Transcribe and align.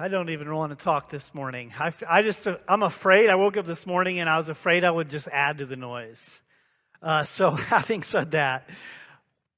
I 0.00 0.06
don't 0.06 0.30
even 0.30 0.54
want 0.54 0.70
to 0.70 0.84
talk 0.84 1.08
this 1.08 1.34
morning. 1.34 1.72
I, 1.76 1.92
I 2.08 2.22
just, 2.22 2.46
I'm 2.68 2.84
afraid. 2.84 3.30
I 3.30 3.34
woke 3.34 3.56
up 3.56 3.66
this 3.66 3.84
morning 3.84 4.20
and 4.20 4.30
I 4.30 4.38
was 4.38 4.48
afraid 4.48 4.84
I 4.84 4.92
would 4.92 5.10
just 5.10 5.26
add 5.26 5.58
to 5.58 5.66
the 5.66 5.74
noise. 5.74 6.38
Uh, 7.02 7.24
so, 7.24 7.50
having 7.50 8.04
said 8.04 8.30
that, 8.30 8.70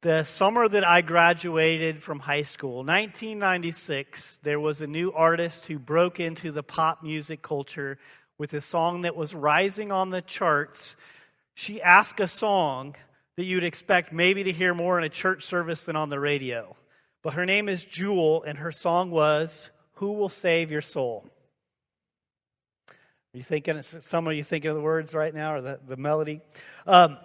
the 0.01 0.25
summer 0.25 0.67
that 0.67 0.83
I 0.83 1.03
graduated 1.03 2.03
from 2.03 2.21
high 2.21 2.45
school, 2.45 2.77
1996, 2.77 4.39
there 4.43 4.59
was 4.59 4.81
a 4.81 4.87
new 4.87 5.13
artist 5.13 5.67
who 5.67 5.79
broke 5.79 6.21
into 6.21 6.53
the 6.53 6.63
pop 6.63 7.03
music 7.03 7.43
culture 7.43 7.99
with 8.39 8.55
a 8.55 8.63
song 8.63 9.03
that 9.03 9.15
was 9.15 9.35
rising 9.35 9.93
on 9.93 10.09
the 10.09 10.23
charts. 10.23 10.97
She 11.53 11.83
asked 11.83 12.19
a 12.19 12.27
song 12.27 12.97
that 13.37 13.45
you'd 13.45 13.63
expect 13.63 14.11
maybe 14.11 14.45
to 14.45 14.53
hear 14.53 14.73
more 14.73 14.97
in 14.97 15.05
a 15.05 15.11
church 15.11 15.45
service 15.45 15.85
than 15.85 15.97
on 15.97 16.09
the 16.09 16.19
radio. 16.19 16.77
But 17.23 17.35
her 17.35 17.45
name 17.45 17.69
is 17.69 17.85
Jewel, 17.85 18.43
and 18.43 18.57
her 18.57 18.73
song 18.73 19.11
was 19.11 19.69
Who 20.01 20.13
Will 20.13 20.31
Save 20.31 20.71
Your 20.71 20.81
Soul? 20.81 21.27
Are 22.89 23.37
you 23.37 23.43
thinking, 23.43 23.83
some 23.83 24.27
of 24.27 24.33
you 24.33 24.43
thinking 24.43 24.71
of 24.71 24.75
the 24.75 24.83
words 24.83 25.13
right 25.13 25.35
now 25.35 25.57
or 25.57 25.61
the, 25.61 25.79
the 25.87 25.99
melody? 25.99 26.41
Um, 26.87 27.19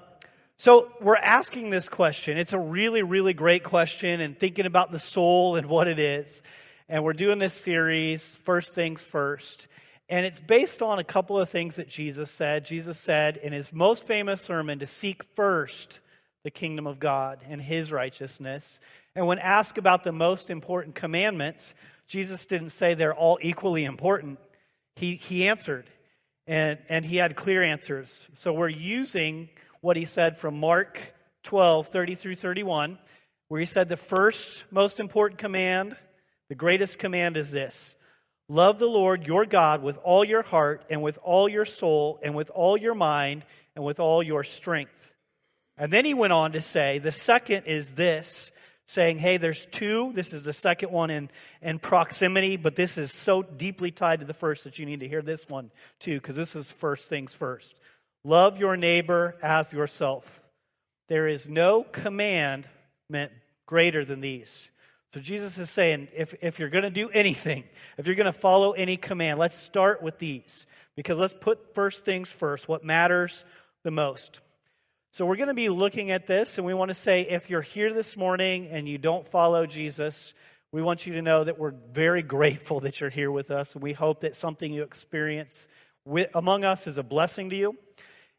so 0.58 0.92
we're 1.00 1.16
asking 1.16 1.70
this 1.70 1.88
question. 1.88 2.38
It's 2.38 2.52
a 2.52 2.60
really, 2.60 3.02
really 3.02 3.34
great 3.34 3.64
question 3.64 4.20
and 4.20 4.38
thinking 4.38 4.66
about 4.66 4.92
the 4.92 5.00
soul 5.00 5.56
and 5.56 5.68
what 5.68 5.88
it 5.88 6.00
is. 6.00 6.42
And 6.90 7.06
we're 7.06 7.14
doing 7.14 7.40
this 7.40 7.54
series, 7.54 8.36
First 8.44 8.76
Things 8.76 9.02
First. 9.02 9.70
And 10.10 10.26
it's 10.26 10.42
based 10.42 10.82
on 10.82 11.00
a 11.00 11.04
couple 11.06 11.40
of 11.40 11.50
things 11.50 11.78
that 11.78 11.88
Jesus 11.88 12.30
said. 12.30 12.66
Jesus 12.66 13.00
said 13.00 13.38
in 13.38 13.54
his 13.54 13.72
most 13.72 14.06
famous 14.06 14.42
sermon 14.42 14.80
to 14.80 14.86
seek 14.86 15.24
first 15.34 16.02
the 16.44 16.52
kingdom 16.52 16.88
of 16.88 17.00
God 17.00 17.40
and 17.50 17.62
his 17.62 17.90
righteousness. 17.94 18.82
And 19.16 19.28
when 19.28 19.40
asked 19.40 19.78
about 19.78 20.04
the 20.04 20.12
most 20.12 20.50
important 20.50 20.94
commandments, 20.94 21.74
Jesus 22.08 22.46
didn't 22.46 22.70
say 22.70 22.94
they're 22.94 23.14
all 23.14 23.40
equally 23.42 23.86
important. 23.86 24.40
He, 24.96 25.16
he 25.16 25.48
answered, 25.48 25.86
and, 26.48 26.80
and 26.90 27.06
he 27.06 27.18
had 27.18 27.36
clear 27.36 27.64
answers. 27.64 28.28
So 28.34 28.54
we're 28.54 28.70
using 28.70 29.50
what 29.82 29.98
he 29.98 30.06
said 30.06 30.38
from 30.38 30.60
Mark 30.60 31.14
12, 31.44 31.88
30 31.88 32.16
through 32.16 32.36
31, 32.36 32.98
where 33.48 33.60
he 33.60 33.66
said 33.66 33.90
the 33.90 33.98
first 33.98 34.66
most 34.72 35.00
important 35.00 35.40
command, 35.40 35.96
the 36.50 36.56
greatest 36.56 37.00
command 37.00 37.38
is 37.38 37.52
this 37.52 37.96
Love 38.48 38.78
the 38.78 38.88
Lord 38.88 39.26
your 39.26 39.46
God 39.46 39.82
with 39.82 39.98
all 40.04 40.24
your 40.24 40.44
heart 40.44 40.86
and 40.90 41.02
with 41.02 41.18
all 41.24 41.50
your 41.50 41.66
soul 41.66 42.20
and 42.22 42.36
with 42.36 42.52
all 42.52 42.78
your 42.78 42.94
mind 42.94 43.44
and 43.76 43.84
with 43.84 44.00
all 44.00 44.22
your 44.22 44.44
strength. 44.44 45.12
And 45.78 45.92
then 45.92 46.06
he 46.06 46.14
went 46.14 46.32
on 46.32 46.52
to 46.54 46.62
say, 46.62 47.00
the 47.00 47.12
second 47.12 47.66
is 47.66 47.92
this 47.92 48.52
saying, 48.86 49.18
hey, 49.18 49.38
there's 49.38 49.66
two. 49.66 50.12
This 50.14 50.32
is 50.34 50.44
the 50.44 50.54
second 50.54 50.92
one 50.92 51.10
in, 51.10 51.30
in 51.62 51.80
proximity, 51.80 52.56
but 52.56 52.76
this 52.76 52.98
is 52.98 53.12
so 53.12 53.42
deeply 53.42 53.92
tied 53.92 54.20
to 54.20 54.26
the 54.26 54.34
first 54.34 54.64
that 54.64 54.78
you 54.78 54.86
need 54.86 55.00
to 55.00 55.08
hear 55.08 55.22
this 55.22 55.50
one 55.50 55.72
too, 56.00 56.20
because 56.20 56.36
this 56.36 56.56
is 56.56 56.72
first 56.72 57.10
things 57.10 57.34
first. 57.34 57.80
Love 58.24 58.60
your 58.60 58.78
neighbor 58.78 59.36
as 59.42 59.74
yourself. 59.74 60.42
There 61.10 61.28
is 61.28 61.48
no 61.48 61.84
commandment 61.84 63.32
greater 63.66 64.06
than 64.06 64.22
these. 64.22 64.70
So 65.14 65.20
Jesus 65.20 65.58
is 65.58 65.70
saying, 65.70 66.10
if, 66.16 66.36
if 66.42 66.60
you're 66.60 66.70
going 66.70 66.84
to 66.84 66.90
do 66.90 67.10
anything, 67.10 67.64
if 67.98 68.06
you're 68.06 68.16
going 68.16 68.26
to 68.26 68.34
follow 68.34 68.74
any 68.74 68.98
command, 68.98 69.40
let's 69.40 69.58
start 69.58 70.02
with 70.04 70.20
these. 70.20 70.68
Because 70.96 71.18
let's 71.18 71.34
put 71.34 71.74
first 71.74 72.06
things 72.06 72.32
first, 72.32 72.68
what 72.68 72.84
matters 72.84 73.46
the 73.84 73.92
most. 73.92 74.42
So 75.16 75.26
we're 75.26 75.38
going 75.38 75.48
to 75.48 75.54
be 75.54 75.70
looking 75.70 76.12
at 76.12 76.28
this, 76.28 76.58
and 76.58 76.68
we 76.68 76.74
want 76.74 76.90
to 76.90 76.94
say 76.94 77.22
if 77.22 77.50
you're 77.50 77.62
here 77.62 77.94
this 77.94 78.18
morning 78.18 78.68
and 78.70 78.86
you 78.86 78.98
don't 78.98 79.26
follow 79.26 79.66
Jesus, 79.66 80.34
we 80.74 80.82
want 80.82 81.08
you 81.08 81.14
to 81.14 81.22
know 81.22 81.42
that 81.42 81.58
we're 81.58 81.74
very 81.94 82.22
grateful 82.22 82.82
that 82.82 83.00
you're 83.00 83.10
here 83.10 83.32
with 83.32 83.50
us, 83.50 83.76
and 83.76 83.82
we 83.82 83.94
hope 83.94 84.20
that 84.20 84.36
something 84.36 84.74
you 84.74 84.84
experience 84.84 85.70
with, 86.04 86.30
among 86.36 86.66
us 86.66 86.86
is 86.86 86.98
a 86.98 87.02
blessing 87.02 87.50
to 87.52 87.56
you. 87.56 87.78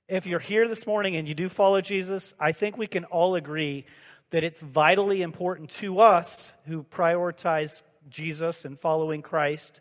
If 0.07 0.27
you're 0.27 0.39
here 0.39 0.69
this 0.69 0.87
morning 0.87 1.17
and 1.17 1.27
you 1.27 1.35
do 1.35 1.49
follow 1.49 1.81
Jesus, 1.81 2.35
I 2.39 2.53
think 2.53 2.77
we 2.77 2.87
can 2.87 3.07
all 3.07 3.37
agree 3.37 3.87
that 4.29 4.45
it's 4.45 4.61
vitally 4.61 5.23
important 5.23 5.71
to 5.71 6.01
us 6.01 6.53
who 6.67 6.83
prioritize 6.83 7.81
Jesus 8.11 8.67
and 8.67 8.79
following 8.79 9.23
Christ 9.23 9.81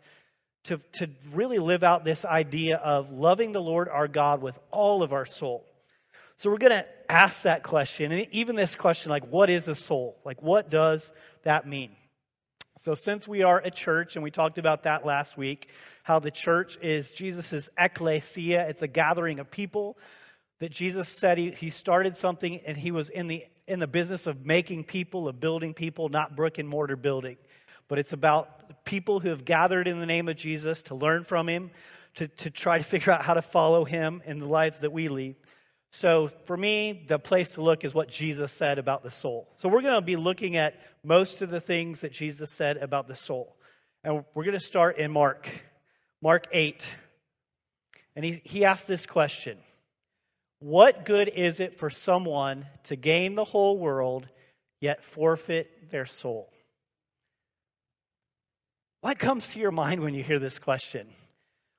to, 0.64 0.80
to 0.92 1.10
really 1.34 1.58
live 1.58 1.82
out 1.82 2.06
this 2.06 2.24
idea 2.24 2.78
of 2.78 3.12
loving 3.12 3.52
the 3.52 3.60
Lord 3.60 3.86
our 3.90 4.08
God 4.08 4.40
with 4.40 4.58
all 4.70 5.02
of 5.02 5.12
our 5.12 5.26
soul 5.26 5.66
so 6.36 6.50
we're 6.50 6.58
going 6.58 6.72
to 6.72 6.86
ask 7.08 7.42
that 7.42 7.62
question, 7.62 8.12
and 8.12 8.26
even 8.30 8.56
this 8.56 8.76
question, 8.76 9.10
like, 9.10 9.26
what 9.30 9.48
is 9.48 9.68
a 9.68 9.74
soul? 9.74 10.18
Like, 10.24 10.42
what 10.42 10.70
does 10.70 11.12
that 11.44 11.66
mean? 11.66 11.90
So, 12.78 12.94
since 12.94 13.26
we 13.26 13.42
are 13.42 13.58
a 13.58 13.70
church, 13.70 14.16
and 14.16 14.22
we 14.22 14.30
talked 14.30 14.58
about 14.58 14.82
that 14.82 15.06
last 15.06 15.38
week, 15.38 15.70
how 16.02 16.18
the 16.18 16.30
church 16.30 16.76
is 16.82 17.10
Jesus' 17.10 17.70
ecclesia, 17.78 18.68
it's 18.68 18.82
a 18.82 18.88
gathering 18.88 19.38
of 19.38 19.50
people 19.50 19.96
that 20.58 20.70
Jesus 20.70 21.08
said 21.08 21.38
he, 21.38 21.50
he 21.50 21.70
started 21.70 22.16
something 22.16 22.60
and 22.66 22.76
he 22.76 22.90
was 22.90 23.08
in 23.08 23.28
the, 23.28 23.44
in 23.66 23.78
the 23.78 23.86
business 23.86 24.26
of 24.26 24.44
making 24.44 24.84
people, 24.84 25.28
of 25.28 25.40
building 25.40 25.72
people, 25.72 26.10
not 26.10 26.36
brick 26.36 26.58
and 26.58 26.68
mortar 26.68 26.96
building. 26.96 27.36
But 27.88 27.98
it's 27.98 28.12
about 28.12 28.84
people 28.84 29.20
who 29.20 29.30
have 29.30 29.44
gathered 29.44 29.88
in 29.88 30.00
the 30.00 30.06
name 30.06 30.28
of 30.28 30.36
Jesus 30.36 30.82
to 30.84 30.94
learn 30.94 31.24
from 31.24 31.48
him, 31.48 31.70
to, 32.16 32.28
to 32.28 32.50
try 32.50 32.78
to 32.78 32.84
figure 32.84 33.12
out 33.12 33.22
how 33.22 33.34
to 33.34 33.42
follow 33.42 33.84
him 33.84 34.22
in 34.26 34.38
the 34.38 34.46
lives 34.46 34.80
that 34.80 34.92
we 34.92 35.08
lead. 35.08 35.36
So, 35.92 36.28
for 36.44 36.56
me, 36.56 37.04
the 37.06 37.18
place 37.18 37.52
to 37.52 37.62
look 37.62 37.84
is 37.84 37.94
what 37.94 38.08
Jesus 38.08 38.52
said 38.52 38.78
about 38.78 39.02
the 39.02 39.10
soul. 39.10 39.48
So, 39.56 39.68
we're 39.68 39.82
going 39.82 39.94
to 39.94 40.02
be 40.02 40.16
looking 40.16 40.56
at 40.56 40.74
most 41.02 41.42
of 41.42 41.50
the 41.50 41.60
things 41.60 42.02
that 42.02 42.12
Jesus 42.12 42.50
said 42.52 42.76
about 42.76 43.08
the 43.08 43.16
soul. 43.16 43.56
And 44.04 44.24
we're 44.34 44.44
going 44.44 44.52
to 44.54 44.60
start 44.60 44.98
in 44.98 45.10
Mark, 45.10 45.48
Mark 46.20 46.46
8. 46.52 46.96
And 48.14 48.24
he, 48.24 48.40
he 48.44 48.64
asked 48.64 48.88
this 48.88 49.06
question 49.06 49.58
What 50.58 51.04
good 51.04 51.28
is 51.28 51.60
it 51.60 51.78
for 51.78 51.90
someone 51.90 52.66
to 52.84 52.96
gain 52.96 53.34
the 53.34 53.44
whole 53.44 53.78
world 53.78 54.28
yet 54.80 55.04
forfeit 55.04 55.90
their 55.90 56.06
soul? 56.06 56.52
What 59.00 59.18
comes 59.18 59.48
to 59.52 59.60
your 59.60 59.70
mind 59.70 60.00
when 60.00 60.14
you 60.14 60.22
hear 60.22 60.38
this 60.38 60.58
question? 60.58 61.06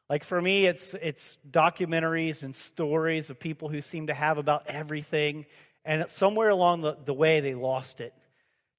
Like 0.09 0.23
for 0.23 0.41
me, 0.41 0.65
it's, 0.65 0.93
it's 0.93 1.37
documentaries 1.49 2.43
and 2.43 2.55
stories 2.55 3.29
of 3.29 3.39
people 3.39 3.67
who 3.67 3.81
seem 3.81 4.07
to 4.07 4.13
have 4.13 4.37
about 4.37 4.67
everything, 4.67 5.45
and 5.83 6.09
somewhere 6.09 6.49
along 6.49 6.81
the, 6.81 6.97
the 7.03 7.13
way, 7.13 7.41
they 7.41 7.55
lost 7.55 7.99
it. 7.99 8.13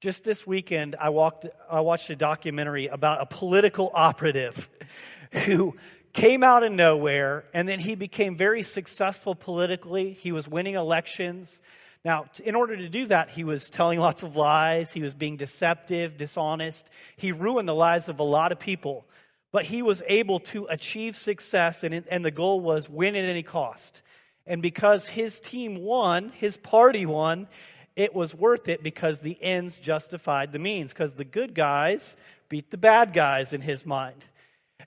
Just 0.01 0.25
this 0.25 0.47
weekend, 0.47 0.97
I, 0.99 1.11
walked, 1.11 1.47
I 1.71 1.81
watched 1.81 2.09
a 2.11 2.17
documentary 2.17 2.87
about 2.87 3.21
a 3.21 3.27
political 3.27 3.91
operative 3.93 4.71
who 5.33 5.77
came 6.15 6.43
out 6.43 6.63
of 6.63 6.73
nowhere, 6.73 7.45
and 7.53 7.69
then 7.69 7.79
he 7.79 7.95
became 7.95 8.37
very 8.37 8.63
successful 8.63 9.35
politically. 9.35 10.13
He 10.13 10.33
was 10.33 10.49
winning 10.49 10.75
elections. 10.75 11.61
Now, 12.05 12.27
in 12.43 12.55
order 12.55 12.77
to 12.77 12.89
do 12.89 13.07
that, 13.07 13.29
he 13.31 13.45
was 13.45 13.69
telling 13.69 13.99
lots 13.99 14.23
of 14.23 14.35
lies. 14.35 14.93
He 14.93 15.03
was 15.03 15.15
being 15.15 15.37
deceptive, 15.37 16.17
dishonest. 16.17 16.89
He 17.17 17.33
ruined 17.33 17.69
the 17.69 17.75
lives 17.75 18.09
of 18.09 18.19
a 18.19 18.25
lot 18.25 18.51
of 18.51 18.59
people 18.59 19.05
but 19.53 19.65
he 19.65 19.83
was 19.83 20.03
able 20.07 20.41
to 20.41 20.67
achieve 20.69 21.17
success, 21.17 21.83
and, 21.83 22.05
and 22.11 22.25
the 22.25 22.31
goal 22.31 22.61
was 22.61 22.89
win 22.89 23.17
at 23.17 23.25
any 23.25 23.43
cost. 23.43 24.03
And 24.47 24.63
because 24.63 25.09
his 25.09 25.41
team 25.41 25.77
won, 25.77 26.31
his 26.31 26.57
party 26.57 27.07
won, 27.07 27.49
it 27.97 28.15
was 28.15 28.35
worth 28.35 28.69
it 28.69 28.83
because 28.83 29.21
the 29.21 29.43
ends 29.43 29.79
justified 29.79 30.53
the 30.53 30.59
means, 30.59 30.93
because 30.93 31.15
the 31.15 31.25
good 31.25 31.55
guys 31.55 32.17
beat 32.49 32.71
the 32.71 32.77
bad 32.77 33.13
guys 33.13 33.53
in 33.53 33.61
his 33.61 33.85
mind. 33.85 34.25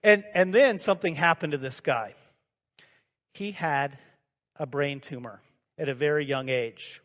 And, 0.03 0.23
and 0.33 0.53
then 0.53 0.79
something 0.79 1.15
happened 1.15 1.51
to 1.51 1.57
this 1.57 1.79
guy. 1.81 2.15
He 3.33 3.51
had 3.51 3.97
a 4.57 4.65
brain 4.65 4.99
tumor 4.99 5.41
at 5.77 5.89
a 5.89 5.93
very 5.93 6.25
young 6.25 6.49
age. 6.49 7.01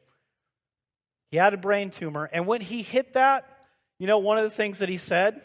He 1.31 1.37
had 1.37 1.55
a 1.55 1.59
brain 1.59 1.91
tumor, 1.91 2.29
and 2.33 2.47
when 2.47 2.61
he 2.61 2.83
hit 2.83 3.15
that, 3.15 3.45
you 3.99 4.07
know, 4.07 4.19
one 4.19 4.39
of 4.39 4.45
the 4.45 4.51
things 4.51 4.79
that 4.79 4.89
he 4.89 4.97
said, 4.97 5.41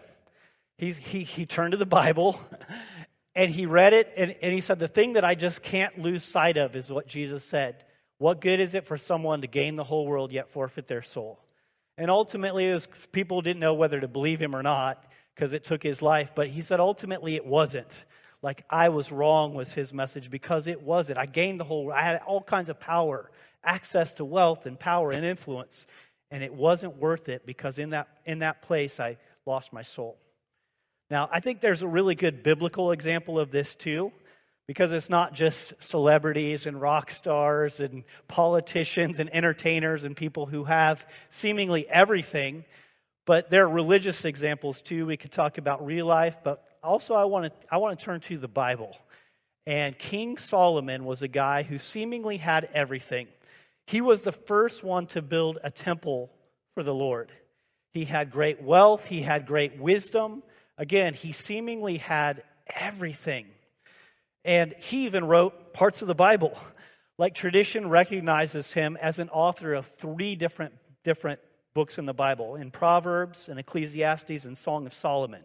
He's, 0.81 0.97
he, 0.97 1.23
he 1.23 1.45
turned 1.45 1.73
to 1.73 1.77
the 1.77 1.85
Bible 1.85 2.41
and 3.35 3.51
he 3.51 3.67
read 3.67 3.93
it, 3.93 4.11
and, 4.17 4.35
and 4.41 4.51
he 4.51 4.61
said, 4.61 4.79
The 4.79 4.87
thing 4.87 5.13
that 5.13 5.23
I 5.23 5.35
just 5.35 5.61
can't 5.61 5.99
lose 5.99 6.23
sight 6.23 6.57
of 6.57 6.75
is 6.75 6.91
what 6.91 7.05
Jesus 7.05 7.43
said. 7.43 7.85
What 8.17 8.41
good 8.41 8.59
is 8.59 8.73
it 8.73 8.87
for 8.87 8.97
someone 8.97 9.41
to 9.41 9.47
gain 9.47 9.75
the 9.75 9.83
whole 9.83 10.07
world 10.07 10.31
yet 10.31 10.49
forfeit 10.49 10.87
their 10.87 11.03
soul? 11.03 11.39
And 11.99 12.09
ultimately, 12.09 12.71
was, 12.71 12.87
people 13.11 13.41
didn't 13.41 13.59
know 13.59 13.75
whether 13.75 13.99
to 13.99 14.07
believe 14.07 14.41
him 14.41 14.55
or 14.55 14.63
not 14.63 15.05
because 15.35 15.53
it 15.53 15.63
took 15.63 15.83
his 15.83 16.01
life. 16.01 16.31
But 16.33 16.47
he 16.47 16.61
said 16.63 16.79
ultimately 16.79 17.35
it 17.35 17.45
wasn't. 17.45 18.03
Like 18.41 18.65
I 18.67 18.89
was 18.89 19.11
wrong 19.11 19.53
was 19.53 19.71
his 19.71 19.93
message 19.93 20.31
because 20.31 20.65
it 20.65 20.81
wasn't. 20.81 21.19
I 21.19 21.27
gained 21.27 21.59
the 21.59 21.63
whole, 21.63 21.91
I 21.91 22.01
had 22.01 22.21
all 22.25 22.41
kinds 22.41 22.69
of 22.69 22.79
power, 22.79 23.29
access 23.63 24.15
to 24.15 24.25
wealth 24.25 24.65
and 24.65 24.79
power 24.79 25.11
and 25.11 25.23
influence. 25.23 25.85
And 26.31 26.43
it 26.43 26.55
wasn't 26.55 26.97
worth 26.97 27.29
it 27.29 27.45
because 27.45 27.77
in 27.77 27.91
that, 27.91 28.07
in 28.25 28.39
that 28.39 28.63
place 28.63 28.99
I 28.99 29.17
lost 29.45 29.73
my 29.73 29.83
soul. 29.83 30.17
Now, 31.11 31.27
I 31.29 31.41
think 31.41 31.59
there's 31.59 31.81
a 31.81 31.87
really 31.89 32.15
good 32.15 32.41
biblical 32.41 32.93
example 32.93 33.37
of 33.37 33.51
this 33.51 33.75
too, 33.75 34.13
because 34.65 34.93
it's 34.93 35.09
not 35.09 35.33
just 35.33 35.73
celebrities 35.83 36.65
and 36.65 36.79
rock 36.79 37.11
stars 37.11 37.81
and 37.81 38.05
politicians 38.29 39.19
and 39.19 39.29
entertainers 39.35 40.05
and 40.05 40.15
people 40.15 40.45
who 40.45 40.63
have 40.63 41.05
seemingly 41.29 41.85
everything, 41.89 42.63
but 43.25 43.49
there 43.49 43.65
are 43.65 43.69
religious 43.69 44.23
examples 44.23 44.81
too. 44.81 45.05
We 45.05 45.17
could 45.17 45.33
talk 45.33 45.57
about 45.57 45.85
real 45.85 46.05
life, 46.05 46.37
but 46.45 46.63
also 46.81 47.13
I 47.13 47.25
want 47.25 47.47
to 47.47 47.51
I 47.69 47.77
want 47.77 47.99
to 47.99 48.05
turn 48.05 48.21
to 48.21 48.37
the 48.37 48.47
Bible. 48.47 48.97
And 49.67 49.99
King 49.99 50.37
Solomon 50.37 51.03
was 51.03 51.21
a 51.21 51.27
guy 51.27 51.63
who 51.63 51.77
seemingly 51.77 52.37
had 52.37 52.69
everything. 52.73 53.27
He 53.85 53.99
was 53.99 54.21
the 54.21 54.31
first 54.31 54.81
one 54.81 55.07
to 55.07 55.21
build 55.21 55.59
a 55.61 55.71
temple 55.71 56.31
for 56.73 56.83
the 56.83 56.93
Lord. 56.93 57.33
He 57.93 58.05
had 58.05 58.31
great 58.31 58.61
wealth, 58.61 59.03
he 59.03 59.21
had 59.21 59.45
great 59.45 59.77
wisdom. 59.77 60.43
Again, 60.81 61.13
he 61.13 61.31
seemingly 61.31 61.97
had 61.97 62.41
everything. 62.75 63.45
And 64.43 64.73
he 64.79 65.05
even 65.05 65.25
wrote 65.25 65.73
parts 65.73 66.01
of 66.01 66.07
the 66.07 66.15
Bible. 66.15 66.57
Like 67.19 67.35
tradition 67.35 67.87
recognizes 67.87 68.73
him 68.73 68.97
as 68.99 69.19
an 69.19 69.29
author 69.29 69.75
of 69.75 69.85
three 69.85 70.33
different, 70.33 70.73
different 71.03 71.39
books 71.75 71.99
in 71.99 72.07
the 72.07 72.15
Bible 72.15 72.55
in 72.55 72.71
Proverbs 72.71 73.47
and 73.47 73.59
Ecclesiastes 73.59 74.45
and 74.45 74.57
Song 74.57 74.87
of 74.87 74.93
Solomon. 74.95 75.43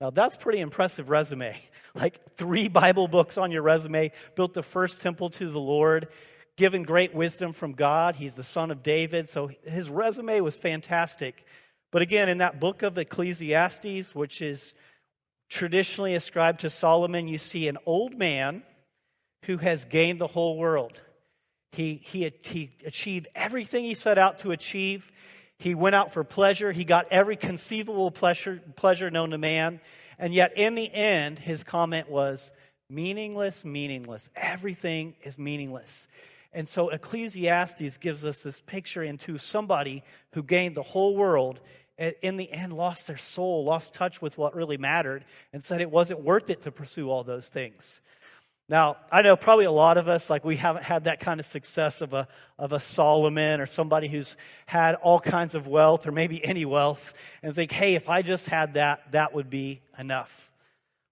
Now, 0.00 0.10
that's 0.10 0.36
pretty 0.36 0.60
impressive 0.60 1.10
resume. 1.10 1.56
Like 1.94 2.36
three 2.36 2.68
Bible 2.68 3.08
books 3.08 3.38
on 3.38 3.50
your 3.50 3.62
resume, 3.62 4.12
built 4.36 4.52
the 4.52 4.62
first 4.62 5.00
temple 5.00 5.30
to 5.30 5.50
the 5.50 5.58
Lord, 5.58 6.08
given 6.56 6.84
great 6.84 7.12
wisdom 7.12 7.52
from 7.52 7.72
God. 7.72 8.14
He's 8.14 8.36
the 8.36 8.44
son 8.44 8.70
of 8.70 8.84
David, 8.84 9.28
so 9.28 9.50
his 9.64 9.90
resume 9.90 10.40
was 10.42 10.54
fantastic. 10.54 11.44
But 11.90 12.02
again, 12.02 12.28
in 12.28 12.38
that 12.38 12.60
book 12.60 12.82
of 12.82 12.98
Ecclesiastes, 12.98 14.14
which 14.14 14.42
is 14.42 14.74
traditionally 15.48 16.14
ascribed 16.14 16.60
to 16.60 16.70
Solomon, 16.70 17.28
you 17.28 17.38
see 17.38 17.68
an 17.68 17.78
old 17.86 18.16
man 18.16 18.62
who 19.44 19.56
has 19.58 19.84
gained 19.84 20.20
the 20.20 20.26
whole 20.26 20.58
world. 20.58 21.00
He, 21.72 21.94
he, 21.94 22.30
he 22.42 22.70
achieved 22.84 23.28
everything 23.34 23.84
he 23.84 23.94
set 23.94 24.18
out 24.18 24.40
to 24.40 24.50
achieve. 24.50 25.10
He 25.58 25.74
went 25.74 25.94
out 25.94 26.12
for 26.12 26.24
pleasure. 26.24 26.72
He 26.72 26.84
got 26.84 27.06
every 27.10 27.36
conceivable 27.36 28.10
pleasure, 28.10 28.60
pleasure 28.76 29.10
known 29.10 29.30
to 29.30 29.38
man. 29.38 29.80
And 30.18 30.34
yet, 30.34 30.56
in 30.56 30.74
the 30.74 30.92
end, 30.92 31.38
his 31.38 31.64
comment 31.64 32.10
was 32.10 32.50
meaningless, 32.90 33.64
meaningless. 33.64 34.30
Everything 34.34 35.14
is 35.22 35.38
meaningless. 35.38 36.08
And 36.52 36.68
so, 36.68 36.88
Ecclesiastes 36.88 37.98
gives 37.98 38.24
us 38.24 38.42
this 38.42 38.60
picture 38.62 39.02
into 39.02 39.38
somebody 39.38 40.02
who 40.32 40.42
gained 40.42 40.76
the 40.76 40.82
whole 40.82 41.16
world, 41.16 41.60
and 41.98 42.14
in 42.22 42.36
the 42.36 42.50
end, 42.50 42.72
lost 42.72 43.06
their 43.06 43.18
soul, 43.18 43.64
lost 43.64 43.94
touch 43.94 44.22
with 44.22 44.38
what 44.38 44.54
really 44.54 44.78
mattered, 44.78 45.24
and 45.52 45.62
said 45.62 45.80
it 45.80 45.90
wasn't 45.90 46.22
worth 46.22 46.48
it 46.48 46.62
to 46.62 46.72
pursue 46.72 47.10
all 47.10 47.22
those 47.22 47.48
things. 47.48 48.00
Now, 48.70 48.98
I 49.10 49.22
know 49.22 49.34
probably 49.34 49.64
a 49.64 49.72
lot 49.72 49.96
of 49.96 50.08
us, 50.08 50.28
like 50.28 50.44
we 50.44 50.56
haven't 50.56 50.84
had 50.84 51.04
that 51.04 51.20
kind 51.20 51.40
of 51.40 51.46
success 51.46 52.02
of 52.02 52.12
a, 52.12 52.28
of 52.58 52.72
a 52.72 52.80
Solomon 52.80 53.62
or 53.62 53.66
somebody 53.66 54.08
who's 54.08 54.36
had 54.66 54.94
all 54.96 55.20
kinds 55.20 55.54
of 55.54 55.66
wealth 55.66 56.06
or 56.06 56.12
maybe 56.12 56.44
any 56.44 56.66
wealth 56.66 57.14
and 57.42 57.54
think, 57.54 57.72
hey, 57.72 57.94
if 57.94 58.10
I 58.10 58.20
just 58.20 58.46
had 58.46 58.74
that, 58.74 59.12
that 59.12 59.32
would 59.32 59.48
be 59.48 59.80
enough. 59.98 60.50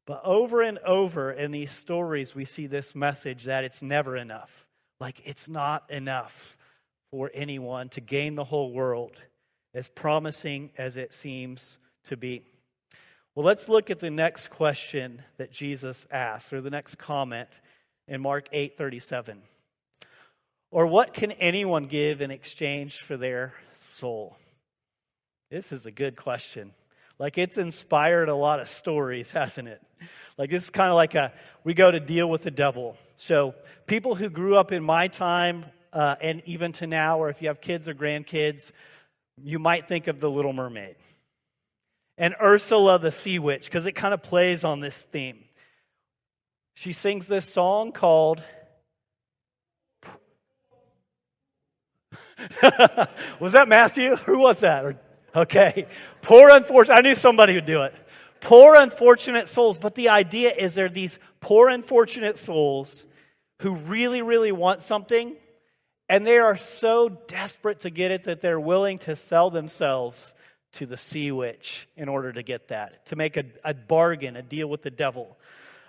But 0.05 0.21
over 0.23 0.61
and 0.61 0.79
over 0.79 1.33
in 1.33 1.51
these 1.51 1.71
stories, 1.71 2.35
we 2.35 2.45
see 2.45 2.67
this 2.67 2.95
message 2.95 3.45
that 3.45 3.65
it's 3.65 3.81
never 3.81 4.19
enough. 4.19 4.66
Like 5.01 5.21
it's 5.25 5.49
not 5.49 5.91
enough 5.91 6.57
for 7.11 7.31
anyone 7.35 7.89
to 7.91 8.01
gain 8.01 8.35
the 8.35 8.45
whole 8.45 8.73
world, 8.73 9.17
as 9.75 9.89
promising 9.89 10.71
as 10.79 10.97
it 10.97 11.13
seems 11.13 11.79
to 12.05 12.17
be. 12.17 12.43
Well, 13.35 13.45
let's 13.45 13.69
look 13.69 13.91
at 13.91 14.01
the 14.01 14.11
next 14.11 14.49
question 14.49 15.23
that 15.37 15.53
Jesus 15.53 16.07
asks, 16.11 16.53
or 16.53 16.61
the 16.61 16.71
next 16.71 16.97
comment 16.97 17.49
in 18.09 18.21
Mark 18.21 18.49
8 18.53 18.77
37. 18.77 19.43
Or 20.71 20.87
what 20.87 21.15
can 21.15 21.33
anyone 21.33 21.87
give 21.87 22.21
in 22.21 22.31
exchange 22.31 23.01
for 23.01 23.17
their 23.17 23.55
soul? 23.79 24.37
This 25.51 25.71
is 25.73 25.87
a 25.87 25.93
good 25.93 26.17
question. 26.17 26.73
Like 27.19 27.39
it's 27.39 27.59
inspired 27.59 28.29
a 28.29 28.35
lot 28.35 28.61
of 28.61 28.69
stories, 28.69 29.31
hasn't 29.33 29.69
it? 29.69 29.83
Like 30.39 30.51
this 30.51 30.65
is 30.65 30.71
kind 30.71 30.91
of 30.91 30.97
like 30.97 31.15
a 31.15 31.33
we 31.65 31.75
go 31.75 31.91
to 31.91 32.01
deal 32.01 32.29
with 32.29 32.43
the 32.43 32.51
devil. 32.51 32.97
So 33.17 33.55
people 33.87 34.15
who 34.15 34.29
grew 34.29 34.57
up 34.57 34.73
in 34.73 34.83
my 34.83 35.09
time 35.09 35.67
uh, 35.93 36.17
and 36.21 36.43
even 36.45 36.73
to 36.73 36.87
now, 36.87 37.19
or 37.19 37.31
if 37.31 37.41
you 37.41 37.49
have 37.49 37.61
kids 37.61 37.89
or 37.89 37.95
grandkids, 37.95 38.71
you 39.43 39.59
might 39.59 39.89
think 39.89 40.07
of 40.07 40.21
the 40.21 40.31
Little 40.31 40.53
Mermaid 40.53 40.97
and 42.19 42.35
Ursula 42.41 42.99
the 42.99 43.11
Sea 43.11 43.39
Witch 43.39 43.65
because 43.67 43.87
it 43.87 43.93
kind 43.93 44.15
of 44.15 44.23
plays 44.23 44.65
on 44.65 44.81
this 44.81 45.03
theme. 45.05 45.45
She 46.75 46.93
sings 46.93 47.27
this 47.27 47.51
song 47.51 47.93
called. 47.93 48.43
was 53.41 53.53
that 53.53 53.67
Matthew? 53.69 54.17
Who 54.17 54.41
was 54.41 54.61
that? 54.61 55.03
Okay. 55.37 55.87
Poor 56.23 56.49
unfortunate. 56.49 56.95
I 56.95 57.01
knew 57.03 57.15
somebody 57.15 57.55
would 57.55 57.67
do 57.67 57.83
it. 57.83 57.95
Poor 58.41 58.75
unfortunate 58.75 59.49
souls. 59.49 59.79
But 59.79 59.95
the 59.95 60.09
idea 60.09 60.51
is 60.53 60.75
there 60.75 60.87
are 60.87 60.89
these 60.89 61.19
poor 61.41 61.69
unfortunate 61.69 62.39
souls 62.39 63.07
who 63.61 63.75
really, 63.75 64.23
really 64.23 64.53
want 64.53 64.81
something, 64.81 65.37
and 66.09 66.27
they 66.27 66.39
are 66.39 66.57
so 66.57 67.09
desperate 67.09 67.81
to 67.81 67.91
get 67.91 68.11
it 68.11 68.25
that 68.25 68.41
they're 68.41 68.61
willing 68.61 68.99
to 69.01 69.15
sell 69.15 69.51
themselves 69.51 70.35
to 70.73 70.87
the 70.87 70.97
sea 70.97 71.33
witch 71.33 71.89
in 71.97 72.09
order 72.09 72.33
to 72.33 72.43
get 72.43 72.69
that, 72.69 73.07
to 73.07 73.17
make 73.17 73.37
a, 73.37 73.45
a 73.65 73.73
bargain, 73.73 74.37
a 74.37 74.43
deal 74.43 74.69
with 74.69 74.83
the 74.83 74.91
devil. 74.91 75.39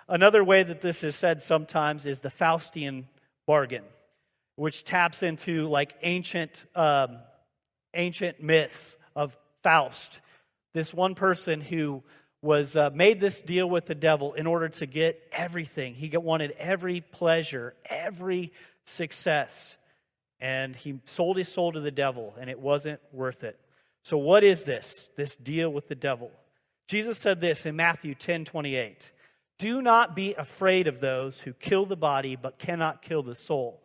Another 0.08 0.42
way 0.42 0.62
that 0.62 0.80
this 0.80 1.04
is 1.04 1.14
said 1.14 1.42
sometimes 1.42 2.06
is 2.06 2.20
the 2.20 2.30
Faustian 2.30 3.04
bargain, 3.46 3.84
which 4.56 4.84
taps 4.84 5.22
into 5.22 5.68
like 5.68 5.94
ancient, 6.02 6.64
um, 6.74 7.18
ancient 7.92 8.42
myths 8.42 8.96
Faust. 9.68 10.22
This 10.72 10.94
one 10.94 11.14
person 11.14 11.60
who 11.60 12.02
was 12.40 12.74
uh, 12.74 12.88
made 12.94 13.20
this 13.20 13.42
deal 13.42 13.68
with 13.68 13.84
the 13.84 13.94
devil 13.94 14.32
in 14.32 14.46
order 14.46 14.70
to 14.70 14.86
get 14.86 15.20
everything. 15.30 15.92
He 15.92 16.08
wanted 16.16 16.52
every 16.52 17.02
pleasure, 17.02 17.74
every 17.84 18.50
success, 18.86 19.76
and 20.40 20.74
he 20.74 21.00
sold 21.04 21.36
his 21.36 21.52
soul 21.52 21.72
to 21.72 21.80
the 21.80 21.90
devil, 21.90 22.34
and 22.40 22.48
it 22.48 22.58
wasn't 22.58 22.98
worth 23.12 23.44
it. 23.44 23.60
So, 24.04 24.16
what 24.16 24.42
is 24.42 24.64
this? 24.64 25.10
This 25.16 25.36
deal 25.36 25.68
with 25.68 25.88
the 25.88 25.94
devil. 25.94 26.30
Jesus 26.88 27.18
said 27.18 27.42
this 27.42 27.66
in 27.66 27.76
Matthew 27.76 28.14
10 28.14 28.46
28. 28.46 29.12
Do 29.58 29.82
not 29.82 30.16
be 30.16 30.32
afraid 30.32 30.88
of 30.88 31.00
those 31.02 31.42
who 31.42 31.52
kill 31.52 31.84
the 31.84 31.94
body 31.94 32.36
but 32.36 32.58
cannot 32.58 33.02
kill 33.02 33.22
the 33.22 33.34
soul. 33.34 33.82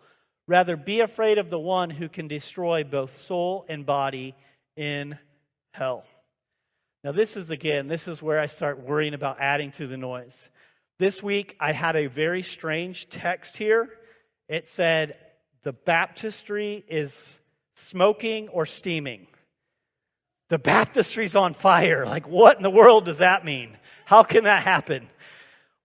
Rather, 0.47 0.77
be 0.77 1.01
afraid 1.01 1.39
of 1.39 1.49
the 1.49 1.59
one 1.59 1.89
who 1.89 2.07
can 2.07 2.29
destroy 2.29 2.85
both 2.85 3.17
soul 3.17 3.65
and 3.67 3.85
body 3.85 4.33
in 4.77 5.19
hell. 5.73 6.05
Now, 7.03 7.11
this 7.11 7.35
is 7.35 7.49
again, 7.49 7.87
this 7.87 8.07
is 8.07 8.21
where 8.21 8.39
I 8.39 8.45
start 8.45 8.79
worrying 8.79 9.13
about 9.13 9.39
adding 9.39 9.71
to 9.73 9.85
the 9.85 9.97
noise. 9.97 10.49
This 10.97 11.21
week, 11.21 11.55
I 11.59 11.73
had 11.73 11.95
a 11.95 12.07
very 12.07 12.41
strange 12.41 13.09
text 13.09 13.57
here. 13.57 13.89
It 14.47 14.69
said, 14.69 15.17
the 15.63 15.73
baptistry 15.73 16.83
is 16.87 17.29
smoking 17.75 18.47
or 18.49 18.65
steaming 18.65 19.27
the 20.53 20.59
baptistry's 20.59 21.35
on 21.35 21.55
fire. 21.55 22.05
Like, 22.05 22.27
what 22.27 22.57
in 22.57 22.63
the 22.63 22.69
world 22.69 23.05
does 23.05 23.17
that 23.17 23.43
mean? 23.43 23.75
How 24.05 24.21
can 24.21 24.43
that 24.43 24.61
happen? 24.61 25.09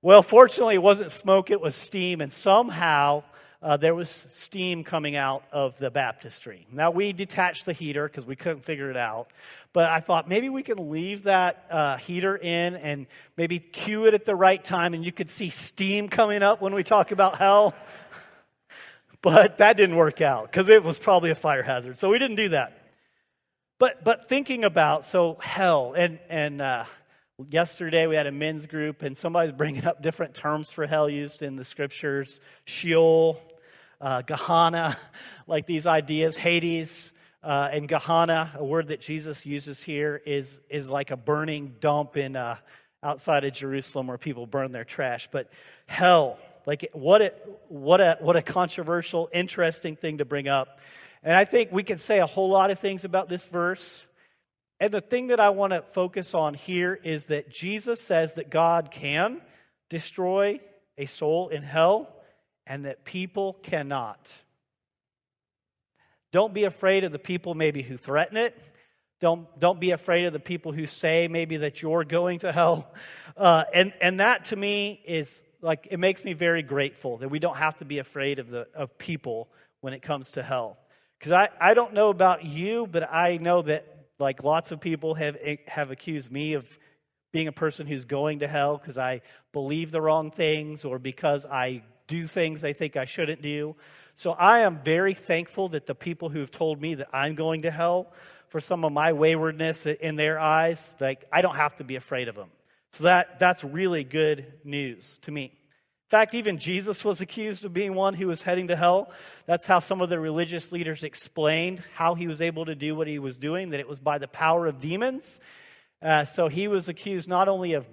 Well, 0.02 0.22
fortunately, 0.22 0.74
it 0.74 0.82
wasn't 0.82 1.10
smoke, 1.10 1.50
it 1.50 1.60
was 1.60 1.74
steam, 1.74 2.20
and 2.20 2.30
somehow 2.30 3.22
uh, 3.60 3.76
there 3.76 3.94
was 3.94 4.08
steam 4.08 4.84
coming 4.84 5.16
out 5.16 5.42
of 5.50 5.76
the 5.78 5.90
baptistry. 5.90 6.66
Now, 6.72 6.90
we 6.90 7.12
detached 7.12 7.66
the 7.66 7.72
heater 7.72 8.06
because 8.06 8.24
we 8.24 8.36
couldn't 8.36 8.64
figure 8.64 8.90
it 8.90 8.96
out, 8.96 9.32
but 9.72 9.90
I 9.90 10.00
thought 10.00 10.28
maybe 10.28 10.48
we 10.48 10.62
can 10.62 10.90
leave 10.90 11.24
that 11.24 11.66
uh, 11.70 11.96
heater 11.96 12.36
in 12.36 12.76
and 12.76 13.06
maybe 13.36 13.58
cue 13.58 14.06
it 14.06 14.14
at 14.14 14.24
the 14.24 14.36
right 14.36 14.62
time, 14.62 14.94
and 14.94 15.04
you 15.04 15.10
could 15.10 15.28
see 15.28 15.50
steam 15.50 16.08
coming 16.08 16.42
up 16.42 16.60
when 16.60 16.72
we 16.72 16.84
talk 16.84 17.10
about 17.10 17.38
hell. 17.38 17.74
but 19.22 19.58
that 19.58 19.76
didn't 19.76 19.96
work 19.96 20.20
out 20.20 20.44
because 20.44 20.68
it 20.68 20.84
was 20.84 20.98
probably 20.98 21.30
a 21.30 21.34
fire 21.34 21.62
hazard, 21.64 21.98
so 21.98 22.10
we 22.10 22.18
didn't 22.20 22.36
do 22.36 22.50
that. 22.50 22.74
But, 23.80 24.04
but 24.04 24.28
thinking 24.28 24.64
about, 24.64 25.04
so 25.04 25.36
hell, 25.40 25.94
and, 25.96 26.18
and 26.28 26.60
uh, 26.60 26.84
yesterday 27.48 28.06
we 28.06 28.16
had 28.16 28.26
a 28.26 28.32
men's 28.32 28.66
group, 28.66 29.02
and 29.02 29.16
somebody's 29.16 29.52
bringing 29.52 29.84
up 29.84 30.00
different 30.02 30.34
terms 30.34 30.70
for 30.70 30.86
hell 30.86 31.08
used 31.08 31.42
in 31.42 31.56
the 31.56 31.64
scriptures 31.64 32.40
Sheol, 32.64 33.40
uh, 34.00 34.22
Gehenna, 34.22 34.96
like 35.46 35.66
these 35.66 35.86
ideas, 35.86 36.36
Hades. 36.36 37.12
Uh, 37.42 37.68
and 37.72 37.88
Gehenna, 37.88 38.52
a 38.56 38.64
word 38.64 38.88
that 38.88 39.00
Jesus 39.00 39.46
uses 39.46 39.82
here, 39.82 40.20
is, 40.26 40.60
is 40.68 40.90
like 40.90 41.10
a 41.10 41.16
burning 41.16 41.76
dump 41.80 42.16
in 42.16 42.34
uh, 42.36 42.56
outside 43.02 43.44
of 43.44 43.52
Jerusalem 43.52 44.08
where 44.08 44.18
people 44.18 44.46
burn 44.46 44.72
their 44.72 44.84
trash. 44.84 45.28
But 45.30 45.48
hell, 45.86 46.38
like 46.66 46.88
what 46.92 47.22
a, 47.22 47.32
what 47.68 48.00
a, 48.00 48.18
what 48.20 48.36
a 48.36 48.42
controversial, 48.42 49.28
interesting 49.32 49.96
thing 49.96 50.18
to 50.18 50.24
bring 50.24 50.48
up. 50.48 50.80
And 51.22 51.34
I 51.34 51.44
think 51.44 51.72
we 51.72 51.82
can 51.82 51.98
say 51.98 52.20
a 52.20 52.26
whole 52.26 52.50
lot 52.50 52.70
of 52.70 52.78
things 52.78 53.04
about 53.04 53.28
this 53.28 53.46
verse. 53.46 54.04
And 54.80 54.92
the 54.92 55.00
thing 55.00 55.28
that 55.28 55.40
I 55.40 55.50
want 55.50 55.72
to 55.72 55.82
focus 55.82 56.34
on 56.34 56.54
here 56.54 56.98
is 57.02 57.26
that 57.26 57.50
Jesus 57.50 58.00
says 58.00 58.34
that 58.34 58.50
God 58.50 58.90
can 58.90 59.40
destroy 59.88 60.60
a 60.96 61.06
soul 61.06 61.48
in 61.48 61.62
hell 61.62 62.12
and 62.68 62.84
that 62.84 63.04
people 63.04 63.54
cannot. 63.62 64.30
Don't 66.30 66.52
be 66.52 66.64
afraid 66.64 67.04
of 67.04 67.12
the 67.12 67.18
people 67.18 67.54
maybe 67.54 67.82
who 67.82 67.96
threaten 67.96 68.36
it. 68.36 68.56
Don't, 69.20 69.48
don't 69.58 69.80
be 69.80 69.90
afraid 69.90 70.26
of 70.26 70.32
the 70.32 70.38
people 70.38 70.72
who 70.72 70.86
say 70.86 71.26
maybe 71.26 71.56
that 71.56 71.82
you're 71.82 72.04
going 72.04 72.40
to 72.40 72.52
hell. 72.52 72.92
Uh, 73.36 73.62
and, 73.72 73.92
and 74.00 74.18
that 74.18 74.46
to 74.46 74.56
me 74.56 75.00
is 75.06 75.40
like, 75.60 75.86
it 75.92 75.98
makes 75.98 76.24
me 76.24 76.32
very 76.32 76.60
grateful 76.60 77.18
that 77.18 77.28
we 77.28 77.38
don't 77.38 77.56
have 77.56 77.76
to 77.76 77.84
be 77.84 78.00
afraid 78.00 78.40
of, 78.40 78.50
the, 78.50 78.66
of 78.74 78.98
people 78.98 79.48
when 79.80 79.92
it 79.92 80.02
comes 80.02 80.32
to 80.32 80.42
hell. 80.42 80.76
Because 81.16 81.30
I, 81.30 81.48
I 81.60 81.74
don't 81.74 81.94
know 81.94 82.08
about 82.08 82.44
you, 82.44 82.88
but 82.88 83.08
I 83.12 83.36
know 83.36 83.62
that 83.62 84.08
like 84.18 84.42
lots 84.42 84.72
of 84.72 84.80
people 84.80 85.14
have, 85.14 85.36
have 85.68 85.92
accused 85.92 86.32
me 86.32 86.54
of 86.54 86.66
being 87.32 87.46
a 87.46 87.52
person 87.52 87.86
who's 87.86 88.04
going 88.06 88.40
to 88.40 88.48
hell 88.48 88.76
because 88.76 88.98
I 88.98 89.20
believe 89.52 89.92
the 89.92 90.00
wrong 90.00 90.32
things 90.32 90.84
or 90.84 90.98
because 90.98 91.46
I 91.46 91.84
do 92.08 92.26
things 92.26 92.60
they 92.60 92.72
think 92.72 92.96
I 92.96 93.04
shouldn't 93.04 93.40
do. 93.40 93.76
So 94.16 94.32
I 94.32 94.60
am 94.60 94.80
very 94.82 95.14
thankful 95.14 95.68
that 95.68 95.86
the 95.86 95.94
people 95.94 96.28
who've 96.28 96.50
told 96.50 96.80
me 96.80 96.96
that 96.96 97.08
I'm 97.12 97.36
going 97.36 97.62
to 97.62 97.70
hell 97.70 98.12
for 98.48 98.60
some 98.60 98.84
of 98.84 98.92
my 98.92 99.12
waywardness 99.12 99.86
in 99.86 100.16
their 100.16 100.40
eyes, 100.40 100.96
like 100.98 101.24
I 101.30 101.40
don't 101.40 101.54
have 101.54 101.76
to 101.76 101.84
be 101.84 101.94
afraid 101.94 102.26
of 102.26 102.34
them. 102.34 102.48
So 102.90 103.04
that, 103.04 103.38
that's 103.38 103.62
really 103.62 104.02
good 104.02 104.52
news 104.64 105.18
to 105.22 105.30
me. 105.30 105.44
In 105.44 106.10
fact, 106.10 106.34
even 106.34 106.58
Jesus 106.58 107.04
was 107.04 107.20
accused 107.20 107.64
of 107.66 107.74
being 107.74 107.94
one 107.94 108.14
who 108.14 108.26
was 108.26 108.42
heading 108.42 108.68
to 108.68 108.76
hell. 108.76 109.12
That's 109.46 109.66
how 109.66 109.78
some 109.78 110.00
of 110.00 110.08
the 110.08 110.18
religious 110.18 110.72
leaders 110.72 111.04
explained 111.04 111.82
how 111.94 112.14
he 112.14 112.26
was 112.26 112.40
able 112.40 112.64
to 112.64 112.74
do 112.74 112.94
what 112.94 113.06
he 113.06 113.18
was 113.18 113.38
doing, 113.38 113.70
that 113.70 113.80
it 113.80 113.88
was 113.88 114.00
by 114.00 114.18
the 114.18 114.26
power 114.26 114.66
of 114.66 114.80
demons. 114.80 115.38
Uh, 116.00 116.24
so 116.24 116.48
he 116.48 116.66
was 116.66 116.88
accused 116.88 117.28
not 117.28 117.46
only 117.46 117.74
of 117.74 117.86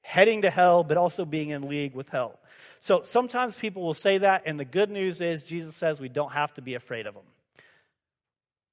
heading 0.00 0.42
to 0.42 0.50
hell, 0.50 0.84
but 0.84 0.96
also 0.96 1.24
being 1.24 1.50
in 1.50 1.68
league 1.68 1.94
with 1.94 2.08
hell. 2.08 2.39
So 2.80 3.02
sometimes 3.02 3.54
people 3.54 3.82
will 3.82 3.94
say 3.94 4.18
that, 4.18 4.42
and 4.46 4.58
the 4.58 4.64
good 4.64 4.90
news 4.90 5.20
is 5.20 5.42
Jesus 5.42 5.76
says 5.76 6.00
we 6.00 6.08
don't 6.08 6.32
have 6.32 6.52
to 6.54 6.62
be 6.62 6.74
afraid 6.74 7.06
of 7.06 7.14
them. 7.14 7.24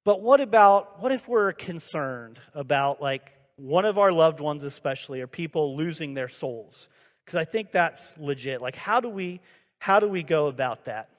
But 0.04 0.22
what 0.22 0.40
about, 0.40 1.02
what 1.02 1.12
if 1.12 1.28
we're 1.28 1.52
concerned 1.52 2.40
about 2.54 3.02
like 3.02 3.30
one 3.56 3.84
of 3.84 3.98
our 3.98 4.10
loved 4.10 4.40
ones, 4.40 4.62
especially, 4.62 5.20
or 5.20 5.26
people 5.26 5.76
losing 5.76 6.14
their 6.14 6.28
souls? 6.28 6.88
Because 7.24 7.38
I 7.38 7.44
think 7.44 7.72
that's 7.72 8.16
legit. 8.16 8.62
Like, 8.62 8.76
how 8.76 9.00
do 9.00 9.10
we, 9.10 9.40
how 9.78 10.00
do 10.00 10.08
we 10.08 10.22
go 10.22 10.46
about 10.46 10.86
that? 10.86 11.10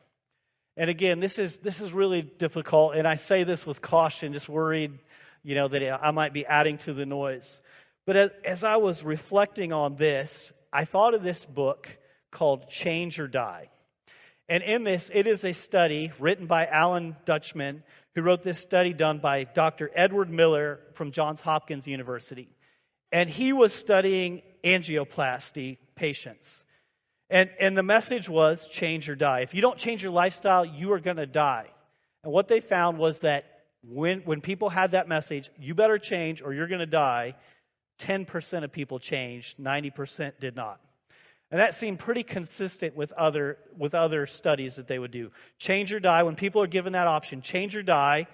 And 0.75 0.89
again, 0.89 1.19
this 1.19 1.37
is, 1.37 1.57
this 1.57 1.81
is 1.81 1.93
really 1.93 2.23
difficult, 2.23 2.95
and 2.95 3.07
I 3.07 3.17
say 3.17 3.43
this 3.43 3.67
with 3.67 3.81
caution, 3.81 4.33
just 4.33 4.49
worried, 4.49 4.97
you 5.43 5.53
know, 5.53 5.67
that 5.67 5.99
I 6.03 6.09
might 6.11 6.33
be 6.33 6.45
adding 6.45 6.79
to 6.79 6.93
the 6.93 7.05
noise. 7.05 7.61
But 8.07 8.15
as, 8.15 8.31
as 8.43 8.63
I 8.63 8.77
was 8.77 9.03
reflecting 9.03 9.73
on 9.73 9.97
this, 9.97 10.51
I 10.73 10.85
thought 10.85 11.13
of 11.13 11.21
this 11.21 11.45
book 11.45 11.99
called 12.31 12.69
Change 12.69 13.19
or 13.19 13.27
Die. 13.27 13.69
And 14.47 14.63
in 14.63 14.83
this, 14.83 15.11
it 15.13 15.27
is 15.27 15.45
a 15.45 15.53
study 15.53 16.11
written 16.17 16.47
by 16.47 16.65
Alan 16.65 17.15
Deutschman 17.25 17.83
who 18.15 18.23
wrote 18.23 18.41
this 18.41 18.59
study 18.59 18.93
done 18.93 19.19
by 19.19 19.43
Dr. 19.43 19.91
Edward 19.93 20.29
Miller 20.29 20.79
from 20.93 21.11
Johns 21.11 21.41
Hopkins 21.41 21.87
University. 21.87 22.49
And 23.11 23.29
he 23.29 23.53
was 23.53 23.73
studying 23.73 24.41
angioplasty 24.63 25.77
patients. 25.95 26.63
And, 27.29 27.49
and 27.59 27.77
the 27.77 27.83
message 27.83 28.27
was 28.27 28.67
change 28.67 29.07
or 29.07 29.15
die. 29.15 29.41
If 29.41 29.53
you 29.53 29.61
don't 29.61 29.77
change 29.77 30.01
your 30.01 30.11
lifestyle, 30.11 30.65
you 30.65 30.91
are 30.93 30.99
going 30.99 31.17
to 31.17 31.27
die. 31.27 31.67
And 32.23 32.33
what 32.33 32.47
they 32.47 32.59
found 32.59 32.97
was 32.97 33.21
that 33.21 33.45
when, 33.87 34.21
when 34.21 34.41
people 34.41 34.69
had 34.69 34.91
that 34.91 35.07
message, 35.07 35.49
you 35.59 35.75
better 35.75 35.99
change 35.99 36.41
or 36.41 36.53
you're 36.53 36.67
going 36.67 36.79
to 36.79 36.85
die, 36.85 37.35
10% 37.99 38.63
of 38.63 38.71
people 38.71 38.99
changed, 38.99 39.57
90% 39.59 40.39
did 40.39 40.55
not. 40.55 40.81
And 41.51 41.59
that 41.59 41.73
seemed 41.73 41.99
pretty 41.99 42.23
consistent 42.23 42.95
with 42.95 43.11
other, 43.13 43.57
with 43.75 43.95
other 43.95 44.27
studies 44.27 44.75
that 44.75 44.87
they 44.87 44.99
would 44.99 45.11
do. 45.11 45.31
Change 45.57 45.93
or 45.93 45.99
die, 45.99 46.23
when 46.23 46.35
people 46.35 46.61
are 46.61 46.67
given 46.67 46.93
that 46.93 47.07
option, 47.07 47.41
change 47.41 47.75
or 47.75 47.81
die, 47.81 48.27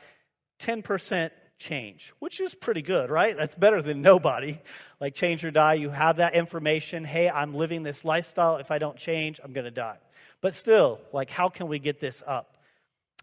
10% 0.60 1.32
change, 1.58 2.14
which 2.20 2.42
is 2.42 2.54
pretty 2.54 2.82
good, 2.82 3.10
right? 3.10 3.38
That's 3.38 3.56
better 3.56 3.82
than 3.82 4.02
nobody. 4.02 4.60
Like 5.00 5.16
change 5.16 5.46
or 5.46 5.52
die, 5.52 5.76
you 5.76 5.90
have 5.90 6.18
that 6.18 6.36
information. 6.36 7.06
Hey, 7.06 7.30
I'm 7.30 7.54
living 7.54 7.84
this 7.84 8.04
lifestyle. 8.04 8.58
If 8.58 8.72
I 8.72 8.80
don't 8.80 8.98
change, 8.98 9.40
I'm 9.44 9.54
going 9.54 9.66
to 9.66 9.72
die. 9.72 9.98
But 10.42 10.56
still, 10.56 11.00
like, 11.14 11.30
how 11.30 11.50
can 11.50 11.68
we 11.68 11.80
get 11.80 12.00
this 12.00 12.22
up? 12.28 12.58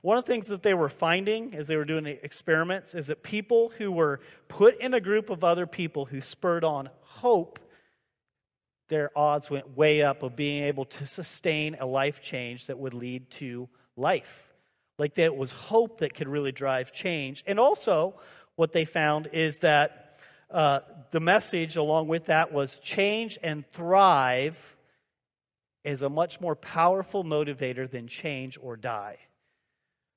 One 0.01 0.19
of 0.19 0.25
the 0.25 0.33
things 0.33 0.49
that 0.49 0.63
they 0.63 0.75
were 0.75 0.89
finding 0.89 1.55
as 1.55 1.69
they 1.69 1.77
were 1.77 1.85
doing 1.85 2.05
the 2.05 2.25
experiments 2.25 2.95
is 2.95 3.07
that 3.07 3.23
people 3.23 3.73
who 3.79 3.93
were 3.93 4.21
put 4.49 4.81
in 4.81 4.95
a 4.95 5.01
group 5.01 5.31
of 5.31 5.45
other 5.45 5.67
people 5.67 6.07
who 6.07 6.21
spurred 6.21 6.65
on 6.65 6.89
hope 7.03 7.61
their 8.93 9.11
odds 9.17 9.49
went 9.49 9.75
way 9.75 10.03
up 10.03 10.23
of 10.23 10.37
being 10.37 10.65
able 10.65 10.85
to 10.85 11.07
sustain 11.07 11.77
a 11.81 11.87
life 11.87 12.21
change 12.21 12.67
that 12.67 12.79
would 12.79 12.93
lead 12.93 13.31
to 13.31 13.67
life. 13.97 14.53
Like 14.99 15.15
that 15.15 15.35
was 15.35 15.51
hope 15.51 16.01
that 16.01 16.13
could 16.13 16.29
really 16.29 16.53
drive 16.53 16.93
change. 16.93 17.43
And 17.47 17.59
also, 17.59 18.21
what 18.55 18.73
they 18.73 18.85
found 18.85 19.31
is 19.33 19.61
that 19.61 20.19
uh, 20.51 20.81
the 21.11 21.21
message 21.21 21.77
along 21.77 22.09
with 22.09 22.27
that 22.27 22.53
was 22.53 22.77
change 22.79 23.39
and 23.43 23.67
thrive 23.73 24.77
is 25.85 26.03
a 26.03 26.11
much 26.11 26.39
more 26.39 26.55
powerful 26.55 27.25
motivator 27.25 27.91
than 27.91 28.07
change 28.07 28.59
or 28.61 28.77
die. 28.77 29.17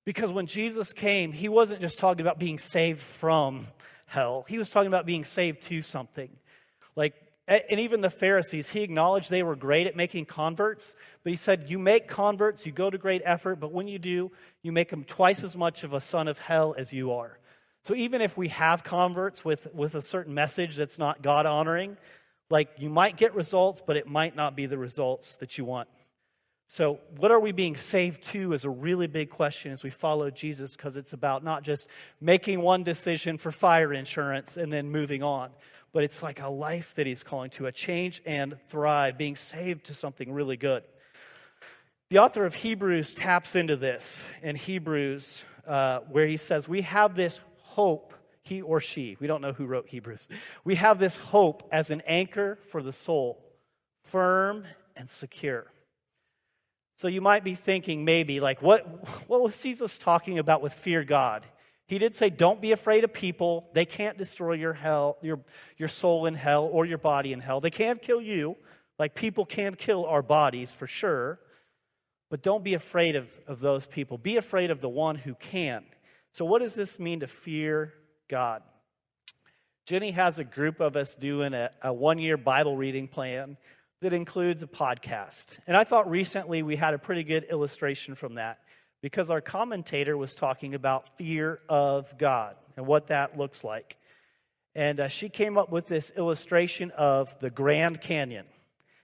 Because 0.04 0.34
when 0.34 0.48
Jesus 0.48 0.92
came, 0.92 1.32
he 1.32 1.48
wasn't 1.48 1.80
just 1.80 1.98
talking 1.98 2.22
about 2.22 2.40
being 2.40 2.60
saved 2.60 3.00
from 3.00 3.68
hell, 4.06 4.46
he 4.50 4.58
was 4.58 4.70
talking 4.70 4.88
about 4.88 5.06
being 5.06 5.24
saved 5.24 5.62
to 5.64 5.82
something. 5.82 6.30
Like 6.98 7.16
and 7.48 7.80
even 7.80 8.02
the 8.02 8.10
Pharisees, 8.10 8.70
he 8.70 8.82
acknowledged 8.82 9.30
they 9.30 9.44
were 9.44 9.56
great 9.56 9.86
at 9.86 9.96
making 9.96 10.26
converts, 10.26 10.96
but 11.24 11.32
he 11.32 11.38
said, 11.38 11.70
You 11.70 11.78
make 11.78 12.08
converts, 12.08 12.66
you 12.66 12.72
go 12.72 12.90
to 12.90 12.98
great 12.98 13.22
effort, 13.24 13.58
but 13.58 13.72
when 13.72 13.88
you 13.88 14.00
do, 14.00 14.32
you 14.64 14.72
make 14.72 14.90
them 14.90 15.04
twice 15.04 15.44
as 15.44 15.56
much 15.56 15.84
of 15.84 15.94
a 15.94 16.02
son 16.02 16.28
of 16.28 16.40
hell 16.40 16.74
as 16.76 16.92
you 16.92 17.12
are. 17.14 17.38
So 17.84 17.94
even 17.94 18.22
if 18.22 18.36
we 18.36 18.48
have 18.48 18.84
converts 18.84 19.46
with, 19.46 19.72
with 19.76 19.94
a 19.94 20.02
certain 20.02 20.34
message 20.34 20.76
that's 20.76 20.98
not 20.98 21.22
God 21.22 21.46
honoring, 21.46 21.98
like 22.50 22.70
you 22.80 22.90
might 22.90 23.16
get 23.16 23.36
results, 23.36 23.80
but 23.86 23.96
it 23.96 24.08
might 24.08 24.36
not 24.36 24.56
be 24.56 24.66
the 24.66 24.78
results 24.78 25.36
that 25.36 25.60
you 25.60 25.66
want. 25.66 25.88
So, 26.68 27.00
what 27.18 27.30
are 27.32 27.40
we 27.40 27.52
being 27.52 27.76
saved 27.76 28.24
to 28.24 28.54
is 28.54 28.66
a 28.66 28.70
really 28.72 29.06
big 29.06 29.30
question 29.30 29.72
as 29.72 29.84
we 29.84 29.92
follow 29.92 30.32
Jesus 30.32 30.76
because 30.76 30.98
it's 30.98 31.14
about 31.14 31.44
not 31.44 31.62
just 31.62 31.88
making 32.20 32.60
one 32.60 32.84
decision 32.84 33.38
for 33.38 33.52
fire 33.52 33.94
insurance 33.94 34.58
and 34.58 34.74
then 34.74 34.90
moving 34.90 35.22
on, 35.22 35.52
but 35.96 36.04
it's 36.04 36.22
like 36.22 36.42
a 36.42 36.50
life 36.50 36.94
that 36.96 37.08
he's 37.08 37.24
calling 37.24 37.50
to, 37.52 37.68
a 37.68 37.72
change 37.72 38.22
and 38.26 38.60
thrive, 38.64 39.18
being 39.18 39.38
saved 39.38 39.86
to 39.86 39.94
something 39.94 40.34
really 40.34 40.58
good. 40.58 40.84
The 42.10 42.18
author 42.18 42.46
of 42.46 42.54
Hebrews 42.54 43.14
taps 43.14 43.56
into 43.56 43.78
this 43.78 44.22
in 44.44 44.58
Hebrews, 44.58 45.46
uh, 45.66 46.00
where 46.00 46.28
he 46.28 46.36
says, 46.36 46.68
We 46.68 46.82
have 46.82 47.16
this 47.16 47.40
hope, 47.62 48.14
he 48.42 48.62
or 48.62 48.82
she, 48.82 49.16
we 49.22 49.28
don't 49.28 49.40
know 49.42 49.54
who 49.54 49.66
wrote 49.66 49.88
Hebrews. 49.88 50.28
We 50.66 50.76
have 50.76 51.00
this 51.00 51.16
hope 51.16 51.66
as 51.72 51.90
an 51.90 52.02
anchor 52.06 52.60
for 52.72 52.84
the 52.84 52.92
soul, 52.92 53.42
firm 54.04 54.66
and 54.98 55.10
secure. 55.10 55.72
So 56.98 57.08
you 57.08 57.22
might 57.22 57.46
be 57.46 57.56
thinking, 57.56 58.04
maybe, 58.04 58.42
like, 58.42 58.62
what, 58.62 58.84
what 59.30 59.42
was 59.42 59.58
Jesus 59.60 59.98
talking 59.98 60.40
about 60.40 60.62
with 60.62 60.74
fear 60.74 61.06
God? 61.06 61.46
He 61.88 61.98
did 61.98 62.16
say, 62.16 62.30
Don't 62.30 62.62
be 62.62 62.72
afraid 62.72 63.04
of 63.04 63.14
people. 63.14 63.70
They 63.74 63.86
can't 63.86 64.18
destroy 64.18 64.54
your, 64.54 64.74
hell, 64.74 65.18
your, 65.22 65.40
your 65.78 65.88
soul 65.88 66.26
in 66.26 66.36
hell 66.36 66.66
or 66.66 66.86
your 66.86 66.98
body 66.98 67.34
in 67.34 67.40
hell. 67.40 67.62
They 67.62 67.70
can't 67.70 68.02
kill 68.02 68.22
you, 68.22 68.56
like 68.98 69.16
people 69.16 69.46
can 69.46 69.76
kill 69.76 70.06
our 70.06 70.22
bodies 70.22 70.72
for 70.72 70.88
sure. 70.88 71.40
But 72.32 72.42
don't 72.42 72.64
be 72.64 72.74
afraid 72.74 73.16
of, 73.16 73.30
of 73.48 73.60
those 73.60 73.86
people. 73.86 74.18
Be 74.18 74.38
afraid 74.38 74.72
of 74.72 74.82
the 74.82 74.90
one 74.90 75.16
who 75.16 75.36
can. 75.36 75.84
So, 76.32 76.44
what 76.44 76.62
does 76.62 76.74
this 76.74 77.00
mean 77.00 77.20
to 77.20 77.28
fear 77.28 77.94
God? 78.28 78.64
Jenny 79.86 80.12
has 80.12 80.40
a 80.40 80.44
group 80.44 80.80
of 80.80 80.96
us 80.96 81.14
doing 81.14 81.54
a, 81.54 81.70
a 81.84 81.94
one 81.94 82.18
year 82.18 82.38
Bible 82.38 82.76
reading 82.76 83.08
plan 83.08 83.58
that 84.02 84.14
includes 84.14 84.64
a 84.64 84.68
podcast. 84.68 85.46
And 85.68 85.78
I 85.78 85.84
thought 85.84 86.10
recently 86.10 86.64
we 86.64 86.76
had 86.76 86.96
a 86.96 86.98
pretty 86.98 87.24
good 87.24 87.46
illustration 87.46 88.16
from 88.16 88.36
that 88.36 88.60
because 89.06 89.30
our 89.30 89.40
commentator 89.40 90.18
was 90.18 90.34
talking 90.34 90.74
about 90.74 91.16
fear 91.16 91.60
of 91.70 92.18
God 92.18 92.56
and 92.76 92.88
what 92.88 93.10
that 93.10 93.38
looks 93.38 93.64
like. 93.64 93.98
And 94.74 95.00
uh, 95.00 95.10
she 95.10 95.30
came 95.30 95.60
up 95.60 95.72
with 95.72 95.86
this 95.86 96.12
illustration 96.18 96.90
of 96.90 97.38
the 97.38 97.52
Grand 97.52 98.02
Canyon. 98.02 98.48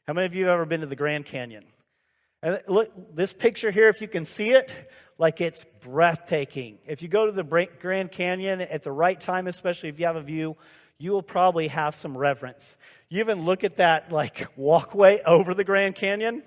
How 0.07 0.13
many 0.13 0.25
of 0.25 0.33
you 0.33 0.45
have 0.45 0.55
ever 0.55 0.65
been 0.65 0.81
to 0.81 0.87
the 0.87 0.95
Grand 0.95 1.27
Canyon? 1.27 1.65
And 2.41 2.59
look, 2.67 3.15
this 3.15 3.31
picture 3.31 3.69
here, 3.69 3.89
if 3.89 4.01
you 4.01 4.07
can 4.07 4.25
see 4.25 4.49
it, 4.49 4.71
like 5.19 5.39
it's 5.39 5.65
breathtaking. 5.81 6.79
If 6.87 7.03
you 7.03 7.07
go 7.07 7.27
to 7.27 7.31
the 7.31 7.67
Grand 7.79 8.11
Canyon 8.11 8.59
at 8.59 8.81
the 8.81 8.91
right 8.91 9.21
time, 9.21 9.45
especially 9.45 9.89
if 9.89 9.99
you 9.99 10.07
have 10.07 10.15
a 10.15 10.23
view, 10.23 10.57
you 10.97 11.11
will 11.11 11.21
probably 11.21 11.67
have 11.67 11.93
some 11.93 12.17
reverence. 12.17 12.75
You 13.09 13.19
even 13.19 13.45
look 13.45 13.63
at 13.63 13.77
that 13.77 14.11
like 14.11 14.47
walkway 14.55 15.21
over 15.21 15.53
the 15.53 15.63
Grand 15.63 15.93
Canyon. 15.93 16.41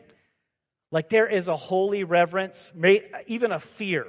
Like 0.95 1.09
there 1.09 1.27
is 1.27 1.49
a 1.49 1.57
holy 1.57 2.05
reverence, 2.05 2.71
even 3.27 3.51
a 3.51 3.59
fear. 3.59 4.07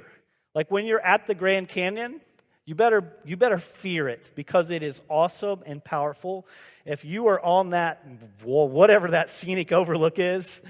Like 0.54 0.70
when 0.70 0.86
you're 0.86 1.00
at 1.00 1.26
the 1.26 1.34
Grand 1.34 1.68
Canyon, 1.68 2.20
you 2.64 2.76
better, 2.76 3.12
you 3.24 3.36
better 3.36 3.58
fear 3.58 4.08
it 4.08 4.30
because 4.36 4.70
it 4.70 4.84
is 4.84 5.02
awesome 5.10 5.64
and 5.66 5.82
powerful. 5.82 6.46
If 6.84 7.04
you 7.04 7.26
are 7.26 7.44
on 7.44 7.70
that, 7.70 8.06
whatever 8.44 9.08
that 9.08 9.30
scenic 9.30 9.72
overlook 9.72 10.20
is, 10.20 10.62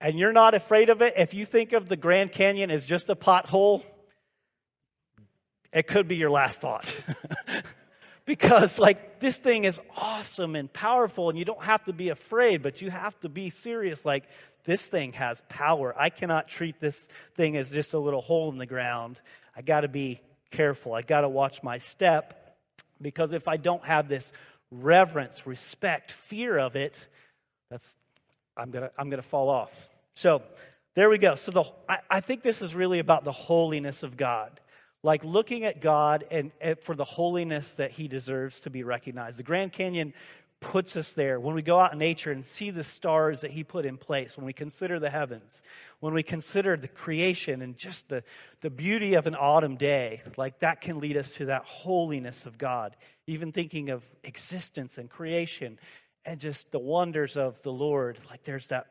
and 0.00 0.16
you're 0.16 0.32
not 0.32 0.54
afraid 0.54 0.88
of 0.88 1.02
it, 1.02 1.14
if 1.16 1.34
you 1.34 1.44
think 1.44 1.72
of 1.72 1.88
the 1.88 1.96
Grand 1.96 2.30
Canyon 2.30 2.70
as 2.70 2.86
just 2.86 3.10
a 3.10 3.16
pothole, 3.16 3.82
it 5.72 5.88
could 5.88 6.06
be 6.06 6.14
your 6.14 6.30
last 6.30 6.60
thought. 6.60 6.96
because 8.24 8.78
like 8.78 9.20
this 9.20 9.38
thing 9.38 9.64
is 9.64 9.80
awesome 9.96 10.54
and 10.54 10.72
powerful 10.72 11.30
and 11.30 11.36
you 11.38 11.44
don't 11.44 11.62
have 11.62 11.82
to 11.84 11.92
be 11.92 12.10
afraid 12.10 12.62
but 12.62 12.82
you 12.82 12.90
have 12.90 13.18
to 13.20 13.28
be 13.28 13.48
serious 13.48 14.04
like 14.04 14.24
this 14.66 14.88
thing 14.88 15.14
has 15.14 15.40
power. 15.48 15.94
I 15.96 16.10
cannot 16.10 16.48
treat 16.48 16.80
this 16.80 17.08
thing 17.36 17.56
as 17.56 17.70
just 17.70 17.94
a 17.94 17.98
little 17.98 18.20
hole 18.20 18.50
in 18.52 18.58
the 18.58 18.66
ground. 18.66 19.20
I 19.56 19.62
got 19.62 19.80
to 19.80 19.88
be 19.88 20.20
careful. 20.50 20.92
I 20.92 21.02
got 21.02 21.22
to 21.22 21.28
watch 21.28 21.62
my 21.62 21.78
step 21.78 22.46
because 23.00 23.32
if 23.32 23.48
i 23.48 23.56
don't 23.56 23.84
have 23.84 24.08
this 24.08 24.32
reverence 24.70 25.46
respect 25.46 26.12
fear 26.12 26.58
of 26.58 26.76
it 26.76 27.06
that's 27.70 27.96
i'm 28.56 28.70
gonna 28.70 28.90
i'm 28.98 29.10
gonna 29.10 29.22
fall 29.22 29.48
off. 29.48 29.72
So 30.14 30.42
there 30.94 31.10
we 31.10 31.18
go. 31.18 31.34
So 31.34 31.52
the 31.52 31.64
I, 31.88 31.98
I 32.10 32.20
think 32.20 32.42
this 32.42 32.62
is 32.62 32.74
really 32.74 32.98
about 33.00 33.24
the 33.24 33.32
holiness 33.32 34.02
of 34.02 34.16
god. 34.16 34.60
Like 35.02 35.24
looking 35.24 35.64
at 35.64 35.80
God 35.80 36.24
and, 36.30 36.50
and, 36.60 36.80
for 36.80 36.96
the 36.96 37.04
holiness 37.04 37.74
that 37.74 37.92
he 37.92 38.08
deserves 38.08 38.60
to 38.60 38.70
be 38.70 38.82
recognized. 38.82 39.38
The 39.38 39.44
Grand 39.44 39.72
Canyon 39.72 40.14
puts 40.60 40.96
us 40.96 41.12
there. 41.12 41.38
When 41.38 41.54
we 41.54 41.62
go 41.62 41.78
out 41.78 41.92
in 41.92 41.98
nature 41.98 42.32
and 42.32 42.44
see 42.44 42.70
the 42.70 42.84
stars 42.84 43.42
that 43.42 43.50
he 43.50 43.62
put 43.62 43.86
in 43.86 43.96
place, 43.96 44.36
when 44.36 44.46
we 44.46 44.52
consider 44.52 44.98
the 44.98 45.10
heavens, 45.10 45.62
when 46.00 46.14
we 46.14 46.22
consider 46.22 46.76
the 46.76 46.88
creation 46.88 47.62
and 47.62 47.76
just 47.76 48.08
the, 48.08 48.22
the 48.60 48.70
beauty 48.70 49.14
of 49.14 49.26
an 49.26 49.34
autumn 49.34 49.76
day, 49.76 50.22
like 50.36 50.60
that 50.60 50.80
can 50.80 50.98
lead 50.98 51.16
us 51.16 51.34
to 51.34 51.46
that 51.46 51.64
holiness 51.64 52.46
of 52.46 52.58
God. 52.58 52.96
Even 53.26 53.52
thinking 53.52 53.90
of 53.90 54.02
existence 54.24 54.98
and 54.98 55.10
creation 55.10 55.78
and 56.24 56.40
just 56.40 56.72
the 56.72 56.78
wonders 56.78 57.36
of 57.36 57.60
the 57.62 57.72
Lord, 57.72 58.18
like 58.30 58.42
there's 58.44 58.68
that 58.68 58.86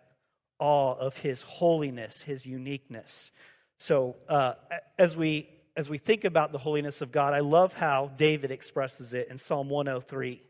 awe 0.59 0.93
of 0.93 1.17
his 1.17 1.41
holiness, 1.41 2.21
his 2.21 2.45
uniqueness. 2.45 3.31
So, 3.77 4.15
uh, 4.29 4.53
as 4.97 5.17
we 5.17 5.49
as 5.77 5.89
we 5.89 5.97
think 5.97 6.23
about 6.23 6.53
the 6.53 6.57
holiness 6.57 7.01
of 7.01 7.11
God, 7.11 7.33
I 7.33 7.41
love 7.41 7.73
how 7.73 8.09
David 8.15 8.49
expresses 8.49 9.13
it 9.13 9.27
in 9.29 9.37
Psalm 9.37 9.67
103. 9.67 10.41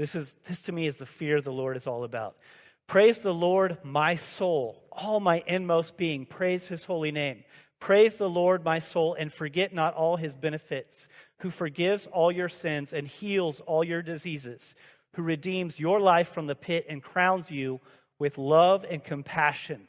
This, 0.00 0.14
is, 0.14 0.32
this 0.44 0.62
to 0.62 0.72
me 0.72 0.86
is 0.86 0.96
the 0.96 1.04
fear 1.04 1.42
the 1.42 1.52
Lord 1.52 1.76
is 1.76 1.86
all 1.86 2.04
about. 2.04 2.38
Praise 2.86 3.18
the 3.18 3.34
Lord, 3.34 3.76
my 3.84 4.16
soul, 4.16 4.82
all 4.90 5.20
my 5.20 5.44
inmost 5.46 5.98
being. 5.98 6.24
Praise 6.24 6.66
his 6.66 6.84
holy 6.84 7.12
name. 7.12 7.44
Praise 7.80 8.16
the 8.16 8.30
Lord, 8.30 8.64
my 8.64 8.78
soul, 8.78 9.12
and 9.12 9.30
forget 9.30 9.74
not 9.74 9.92
all 9.92 10.16
his 10.16 10.36
benefits, 10.36 11.06
who 11.40 11.50
forgives 11.50 12.06
all 12.06 12.32
your 12.32 12.48
sins 12.48 12.94
and 12.94 13.06
heals 13.06 13.60
all 13.60 13.84
your 13.84 14.00
diseases, 14.00 14.74
who 15.16 15.22
redeems 15.22 15.78
your 15.78 16.00
life 16.00 16.28
from 16.28 16.46
the 16.46 16.56
pit 16.56 16.86
and 16.88 17.02
crowns 17.02 17.50
you 17.50 17.78
with 18.18 18.38
love 18.38 18.86
and 18.88 19.04
compassion, 19.04 19.86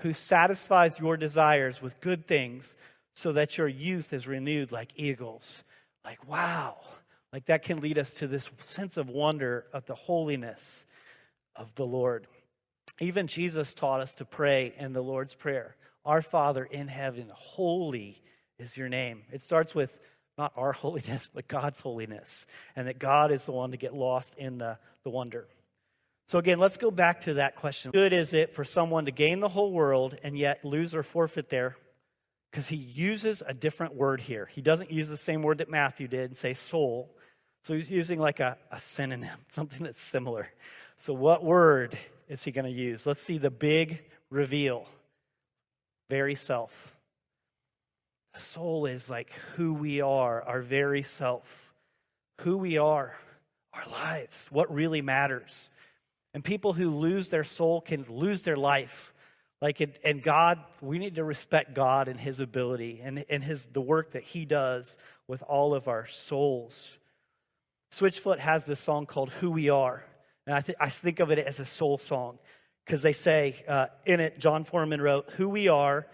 who 0.00 0.12
satisfies 0.12 0.98
your 0.98 1.16
desires 1.16 1.80
with 1.80 2.00
good 2.00 2.26
things 2.26 2.74
so 3.14 3.30
that 3.30 3.56
your 3.58 3.68
youth 3.68 4.12
is 4.12 4.26
renewed 4.26 4.72
like 4.72 4.90
eagles. 4.96 5.62
Like, 6.04 6.28
wow. 6.28 6.78
Like 7.32 7.46
that 7.46 7.62
can 7.62 7.80
lead 7.80 7.98
us 7.98 8.14
to 8.14 8.26
this 8.26 8.50
sense 8.58 8.96
of 8.96 9.08
wonder 9.08 9.66
of 9.72 9.86
the 9.86 9.94
holiness 9.94 10.84
of 11.56 11.74
the 11.74 11.86
Lord. 11.86 12.26
Even 13.00 13.26
Jesus 13.26 13.74
taught 13.74 14.00
us 14.00 14.16
to 14.16 14.24
pray 14.24 14.74
in 14.76 14.92
the 14.92 15.02
Lord's 15.02 15.34
Prayer 15.34 15.76
Our 16.04 16.22
Father 16.22 16.64
in 16.64 16.88
heaven, 16.88 17.30
holy 17.32 18.20
is 18.58 18.76
your 18.76 18.88
name. 18.88 19.22
It 19.32 19.42
starts 19.42 19.74
with 19.74 19.96
not 20.36 20.52
our 20.56 20.72
holiness, 20.72 21.30
but 21.32 21.48
God's 21.48 21.80
holiness, 21.80 22.46
and 22.76 22.88
that 22.88 22.98
God 22.98 23.32
is 23.32 23.46
the 23.46 23.52
one 23.52 23.70
to 23.70 23.76
get 23.76 23.94
lost 23.94 24.34
in 24.36 24.58
the, 24.58 24.78
the 25.04 25.10
wonder. 25.10 25.46
So, 26.28 26.38
again, 26.38 26.58
let's 26.58 26.76
go 26.76 26.90
back 26.90 27.22
to 27.22 27.34
that 27.34 27.56
question. 27.56 27.90
Good 27.90 28.12
is 28.12 28.32
it 28.32 28.52
for 28.52 28.64
someone 28.64 29.06
to 29.06 29.10
gain 29.10 29.40
the 29.40 29.48
whole 29.48 29.72
world 29.72 30.16
and 30.22 30.38
yet 30.38 30.64
lose 30.64 30.94
or 30.94 31.02
forfeit 31.02 31.50
their 31.50 31.76
because 32.50 32.68
he 32.68 32.76
uses 32.76 33.42
a 33.46 33.54
different 33.54 33.94
word 33.94 34.20
here. 34.20 34.46
He 34.46 34.60
doesn't 34.60 34.90
use 34.90 35.08
the 35.08 35.16
same 35.16 35.42
word 35.42 35.58
that 35.58 35.70
Matthew 35.70 36.06
did 36.06 36.30
and 36.30 36.36
say 36.36 36.54
soul. 36.54 37.14
So 37.62 37.74
he's 37.74 37.90
using 37.90 38.18
like 38.18 38.40
a, 38.40 38.56
a 38.70 38.80
synonym, 38.80 39.38
something 39.48 39.84
that's 39.84 40.00
similar. 40.00 40.48
So, 40.96 41.12
what 41.14 41.44
word 41.44 41.98
is 42.28 42.42
he 42.42 42.52
going 42.52 42.64
to 42.64 42.70
use? 42.70 43.06
Let's 43.06 43.22
see 43.22 43.38
the 43.38 43.50
big 43.50 44.02
reveal 44.30 44.86
very 46.08 46.34
self. 46.34 46.94
The 48.34 48.40
soul 48.40 48.86
is 48.86 49.08
like 49.08 49.32
who 49.56 49.74
we 49.74 50.00
are, 50.00 50.42
our 50.42 50.60
very 50.60 51.02
self, 51.02 51.74
who 52.40 52.58
we 52.58 52.78
are, 52.78 53.16
our 53.72 53.84
lives, 53.90 54.48
what 54.50 54.72
really 54.72 55.02
matters. 55.02 55.70
And 56.34 56.42
people 56.42 56.72
who 56.72 56.88
lose 56.88 57.30
their 57.30 57.44
soul 57.44 57.80
can 57.80 58.04
lose 58.08 58.42
their 58.42 58.56
life 58.56 59.12
like, 59.62 59.80
it, 59.80 60.00
and 60.04 60.20
God, 60.20 60.58
we 60.80 60.98
need 60.98 61.14
to 61.14 61.24
respect 61.24 61.72
God 61.72 62.08
and 62.08 62.18
His 62.18 62.40
ability 62.40 63.00
and, 63.02 63.24
and 63.30 63.44
his, 63.44 63.66
the 63.66 63.80
work 63.80 64.10
that 64.10 64.24
He 64.24 64.44
does 64.44 64.98
with 65.28 65.40
all 65.44 65.72
of 65.72 65.86
our 65.86 66.04
souls. 66.08 66.98
Switchfoot 67.92 68.38
has 68.38 68.64
this 68.64 68.80
song 68.80 69.06
called 69.06 69.30
Who 69.34 69.50
We 69.50 69.68
Are. 69.68 70.04
And 70.46 70.56
I, 70.56 70.60
th- 70.60 70.78
I 70.80 70.88
think 70.88 71.20
of 71.20 71.30
it 71.30 71.38
as 71.38 71.60
a 71.60 71.64
soul 71.64 71.98
song 71.98 72.38
because 72.84 73.02
they 73.02 73.12
say 73.12 73.62
uh, 73.68 73.86
in 74.06 74.20
it, 74.20 74.38
Jon 74.38 74.64
Foreman 74.64 75.00
wrote, 75.00 75.30
Who 75.36 75.48
we 75.48 75.68
are, 75.68 76.06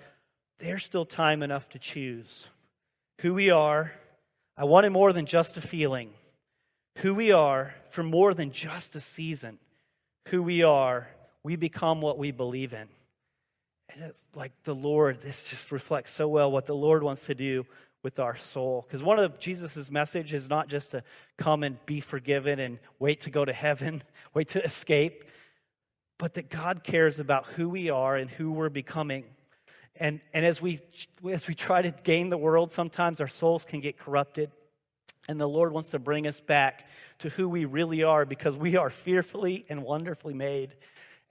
there's 0.59 0.85
still 0.85 1.07
time 1.07 1.43
enough 1.43 1.69
to 1.71 1.79
choose. 1.79 2.47
Who 3.21 3.35
we 3.35 3.51
are, 3.51 3.93
I 4.57 4.65
wanted 4.65 4.91
more 4.91 5.13
than 5.13 5.25
just 5.25 5.57
a 5.57 5.61
feeling. 5.61 6.11
Who 6.99 7.15
we 7.15 7.31
are, 7.31 7.75
for 7.91 8.03
more 8.03 8.35
than 8.35 8.51
just 8.51 8.97
a 8.97 9.01
season. 9.01 9.59
Who 10.29 10.43
we 10.43 10.65
are, 10.65 11.09
we 11.45 11.55
become 11.57 12.01
what 12.01 12.19
we 12.19 12.33
believe 12.33 12.73
in. 12.73 12.89
And 13.91 14.03
it's 14.03 14.27
like 14.35 14.53
the 14.65 14.75
Lord, 14.75 15.23
this 15.23 15.49
just 15.49 15.71
reflects 15.71 16.11
so 16.11 16.29
well 16.29 16.51
what 16.51 16.67
the 16.67 16.75
Lord 16.75 17.03
wants 17.03 17.27
to 17.27 17.35
do 17.35 17.67
with 18.09 18.19
our 18.19 18.37
soul. 18.37 18.87
Because 18.89 19.03
one 19.03 19.19
of 19.19 19.39
Jesus' 19.39 19.91
message 19.91 20.33
is 20.33 20.49
not 20.49 20.67
just 20.67 20.93
to 20.93 21.03
come 21.37 21.63
and 21.63 21.77
be 21.85 22.01
forgiven 22.01 22.59
and 22.59 22.79
wait 22.99 23.21
to 23.21 23.31
go 23.31 23.45
to 23.45 23.53
heaven, 23.53 24.03
wait 24.35 24.49
to 24.49 24.65
escape, 24.65 25.25
but 26.17 26.33
that 26.33 26.49
God 26.49 26.83
cares 26.83 27.19
about 27.19 27.45
who 27.49 27.69
we 27.69 27.91
are 27.91 28.17
and 28.17 28.31
who 28.31 28.51
we're 28.51 28.71
becoming. 28.71 29.25
And, 29.97 30.23
and 30.33 30.47
as, 30.47 30.63
we, 30.63 30.81
as 31.31 31.47
we 31.47 31.55
try 31.55 31.83
to 31.83 31.91
gain 31.91 32.31
the 32.31 32.39
world, 32.39 32.73
sometimes 32.73 33.21
our 33.21 33.29
souls 33.29 33.67
can 33.67 33.81
get 33.81 33.99
corrupted. 33.99 34.51
And 35.29 35.39
the 35.39 35.47
Lord 35.47 35.75
wants 35.75 35.91
to 35.91 35.99
bring 35.99 36.27
us 36.27 36.41
back 36.41 36.89
to 37.19 37.29
who 37.29 37.47
we 37.47 37.67
really 37.67 38.05
are 38.05 38.25
because 38.25 38.57
we 38.57 38.79
are 38.79 38.89
fearfully 38.89 39.67
and 39.69 39.83
wonderfully 39.83 40.33
made. 40.33 40.75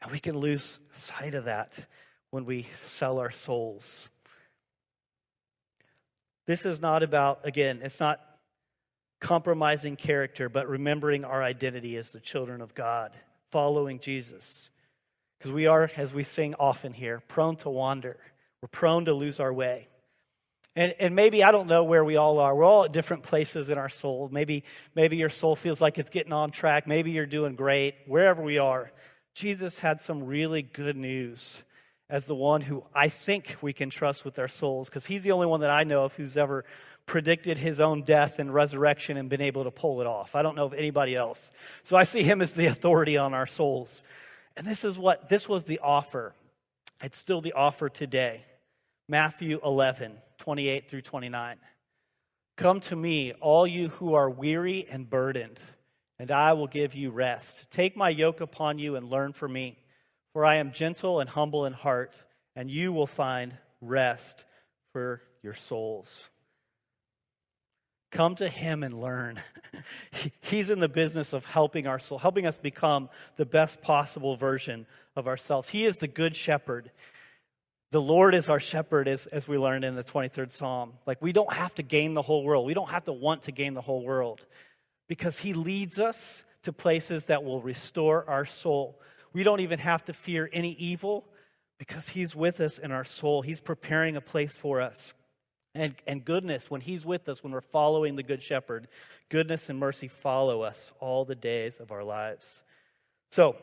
And 0.03 0.11
we 0.11 0.19
can 0.19 0.37
lose 0.37 0.79
sight 0.91 1.33
of 1.33 1.45
that 1.45 1.73
when 2.29 2.45
we 2.45 2.67
sell 2.85 3.17
our 3.17 3.31
souls. 3.31 4.07
This 6.47 6.65
is 6.65 6.81
not 6.81 7.03
about, 7.03 7.41
again, 7.43 7.81
it's 7.83 7.99
not 7.99 8.21
compromising 9.19 9.95
character, 9.95 10.49
but 10.49 10.67
remembering 10.69 11.25
our 11.25 11.43
identity 11.43 11.97
as 11.97 12.11
the 12.13 12.19
children 12.19 12.61
of 12.61 12.73
God, 12.73 13.11
following 13.51 13.99
Jesus. 13.99 14.69
Because 15.37 15.51
we 15.51 15.67
are, 15.67 15.91
as 15.97 16.13
we 16.13 16.23
sing 16.23 16.55
often 16.57 16.93
here, 16.93 17.21
prone 17.27 17.57
to 17.57 17.69
wander. 17.69 18.17
We're 18.61 18.69
prone 18.69 19.05
to 19.05 19.13
lose 19.13 19.39
our 19.39 19.53
way. 19.53 19.87
And, 20.75 20.93
and 20.99 21.15
maybe 21.15 21.43
I 21.43 21.51
don't 21.51 21.67
know 21.67 21.83
where 21.83 22.05
we 22.05 22.17
all 22.17 22.39
are. 22.39 22.55
We're 22.55 22.63
all 22.63 22.85
at 22.85 22.91
different 22.91 23.23
places 23.23 23.69
in 23.69 23.77
our 23.77 23.89
soul. 23.89 24.29
Maybe, 24.31 24.63
maybe 24.95 25.17
your 25.17 25.29
soul 25.29 25.55
feels 25.55 25.81
like 25.81 25.97
it's 25.97 26.11
getting 26.11 26.33
on 26.33 26.51
track. 26.51 26.87
Maybe 26.87 27.11
you're 27.11 27.25
doing 27.25 27.55
great. 27.55 27.95
Wherever 28.05 28.41
we 28.41 28.57
are, 28.59 28.91
Jesus 29.33 29.79
had 29.79 29.99
some 29.99 30.23
really 30.23 30.61
good 30.61 30.95
news 30.95 31.63
as 32.09 32.25
the 32.25 32.35
one 32.35 32.61
who 32.61 32.83
I 32.93 33.09
think 33.09 33.57
we 33.61 33.73
can 33.73 33.89
trust 33.89 34.23
with 34.23 34.39
our 34.39 34.47
souls, 34.47 34.89
because 34.89 35.05
he's 35.05 35.23
the 35.23 35.31
only 35.31 35.47
one 35.47 35.61
that 35.61 35.69
I 35.69 35.83
know 35.83 36.05
of 36.05 36.13
who's 36.13 36.37
ever 36.37 36.63
predicted 37.05 37.57
his 37.57 37.79
own 37.79 38.03
death 38.03 38.39
and 38.39 38.53
resurrection 38.53 39.17
and 39.17 39.29
been 39.29 39.41
able 39.41 39.63
to 39.63 39.71
pull 39.71 40.01
it 40.01 40.07
off. 40.07 40.35
I 40.35 40.41
don't 40.41 40.55
know 40.55 40.65
of 40.65 40.73
anybody 40.73 41.15
else. 41.15 41.51
So 41.83 41.95
I 41.95 42.03
see 42.03 42.23
him 42.23 42.41
as 42.41 42.53
the 42.53 42.65
authority 42.67 43.17
on 43.17 43.33
our 43.33 43.47
souls. 43.47 44.03
And 44.55 44.67
this 44.67 44.83
is 44.83 44.97
what 44.97 45.29
this 45.29 45.47
was 45.47 45.65
the 45.65 45.79
offer. 45.79 46.33
It's 47.01 47.17
still 47.17 47.41
the 47.41 47.53
offer 47.53 47.89
today. 47.89 48.43
Matthew 49.07 49.59
11, 49.63 50.17
28 50.37 50.89
through 50.89 51.01
29. 51.01 51.57
Come 52.57 52.79
to 52.81 52.95
me, 52.95 53.33
all 53.33 53.67
you 53.67 53.89
who 53.89 54.15
are 54.15 54.29
weary 54.29 54.87
and 54.89 55.09
burdened, 55.09 55.59
and 56.17 56.31
I 56.31 56.53
will 56.53 56.67
give 56.67 56.95
you 56.95 57.11
rest. 57.11 57.67
Take 57.69 57.95
my 57.95 58.09
yoke 58.09 58.41
upon 58.41 58.79
you 58.79 58.95
and 58.95 59.09
learn 59.09 59.31
from 59.31 59.53
me 59.53 59.77
for 60.37 60.45
I 60.45 60.57
am 60.57 60.71
gentle 60.71 61.19
and 61.19 61.27
humble 61.27 61.65
in 61.65 61.73
heart, 61.73 62.15
and 62.55 62.69
you 62.69 62.93
will 62.93 63.07
find 63.07 63.57
rest 63.81 64.45
for 64.93 65.19
your 65.41 65.55
souls. 65.55 66.29
Come 68.11 68.35
to 68.35 68.47
him 68.47 68.83
and 68.83 69.01
learn. 69.01 69.41
He's 70.41 70.69
in 70.69 70.79
the 70.79 70.87
business 70.87 71.33
of 71.33 71.43
helping 71.45 71.87
our 71.87 71.97
soul, 71.97 72.19
helping 72.19 72.45
us 72.45 72.55
become 72.55 73.09
the 73.37 73.47
best 73.47 73.81
possible 73.81 74.35
version 74.35 74.85
of 75.15 75.27
ourselves. 75.27 75.69
He 75.69 75.85
is 75.85 75.97
the 75.97 76.07
good 76.07 76.35
shepherd. 76.35 76.91
The 77.89 77.99
Lord 77.99 78.35
is 78.35 78.47
our 78.47 78.59
shepherd, 78.59 79.07
as, 79.07 79.25
as 79.25 79.47
we 79.47 79.57
learned 79.57 79.85
in 79.85 79.95
the 79.95 80.03
23rd 80.03 80.51
Psalm. 80.51 80.93
Like, 81.07 81.19
we 81.19 81.31
don't 81.31 81.51
have 81.51 81.73
to 81.73 81.81
gain 81.81 82.13
the 82.13 82.21
whole 82.21 82.43
world. 82.43 82.67
We 82.67 82.75
don't 82.75 82.91
have 82.91 83.05
to 83.05 83.11
want 83.11 83.41
to 83.43 83.51
gain 83.51 83.73
the 83.73 83.81
whole 83.81 84.05
world 84.05 84.45
because 85.07 85.39
He 85.39 85.53
leads 85.53 85.99
us 85.99 86.43
to 86.61 86.71
places 86.71 87.25
that 87.25 87.43
will 87.43 87.59
restore 87.59 88.29
our 88.29 88.45
soul. 88.45 88.99
We 89.37 89.43
don't 89.43 89.59
even 89.59 89.77
have 89.77 90.03
to 90.05 90.13
fear 90.13 90.49
any 90.51 90.71
evil 90.71 91.23
because 91.77 92.09
He's 92.09 92.35
with 92.35 92.59
us 92.59 92.79
in 92.79 92.91
our 92.91 93.03
soul. 93.03 93.43
He's 93.43 93.59
preparing 93.59 94.15
a 94.15 94.21
place 94.21 94.57
for 94.57 94.81
us. 94.81 95.13
And, 95.75 95.93
and 96.07 96.25
goodness, 96.25 96.71
when 96.71 96.81
He's 96.81 97.05
with 97.05 97.29
us, 97.29 97.43
when 97.43 97.53
we're 97.53 97.61
following 97.61 98.15
the 98.15 98.23
Good 98.23 98.41
Shepherd, 98.41 98.87
goodness 99.29 99.69
and 99.69 99.77
mercy 99.77 100.07
follow 100.07 100.63
us 100.63 100.91
all 100.99 101.23
the 101.23 101.35
days 101.35 101.77
of 101.77 101.91
our 101.91 102.03
lives. 102.03 102.63
So, 103.29 103.55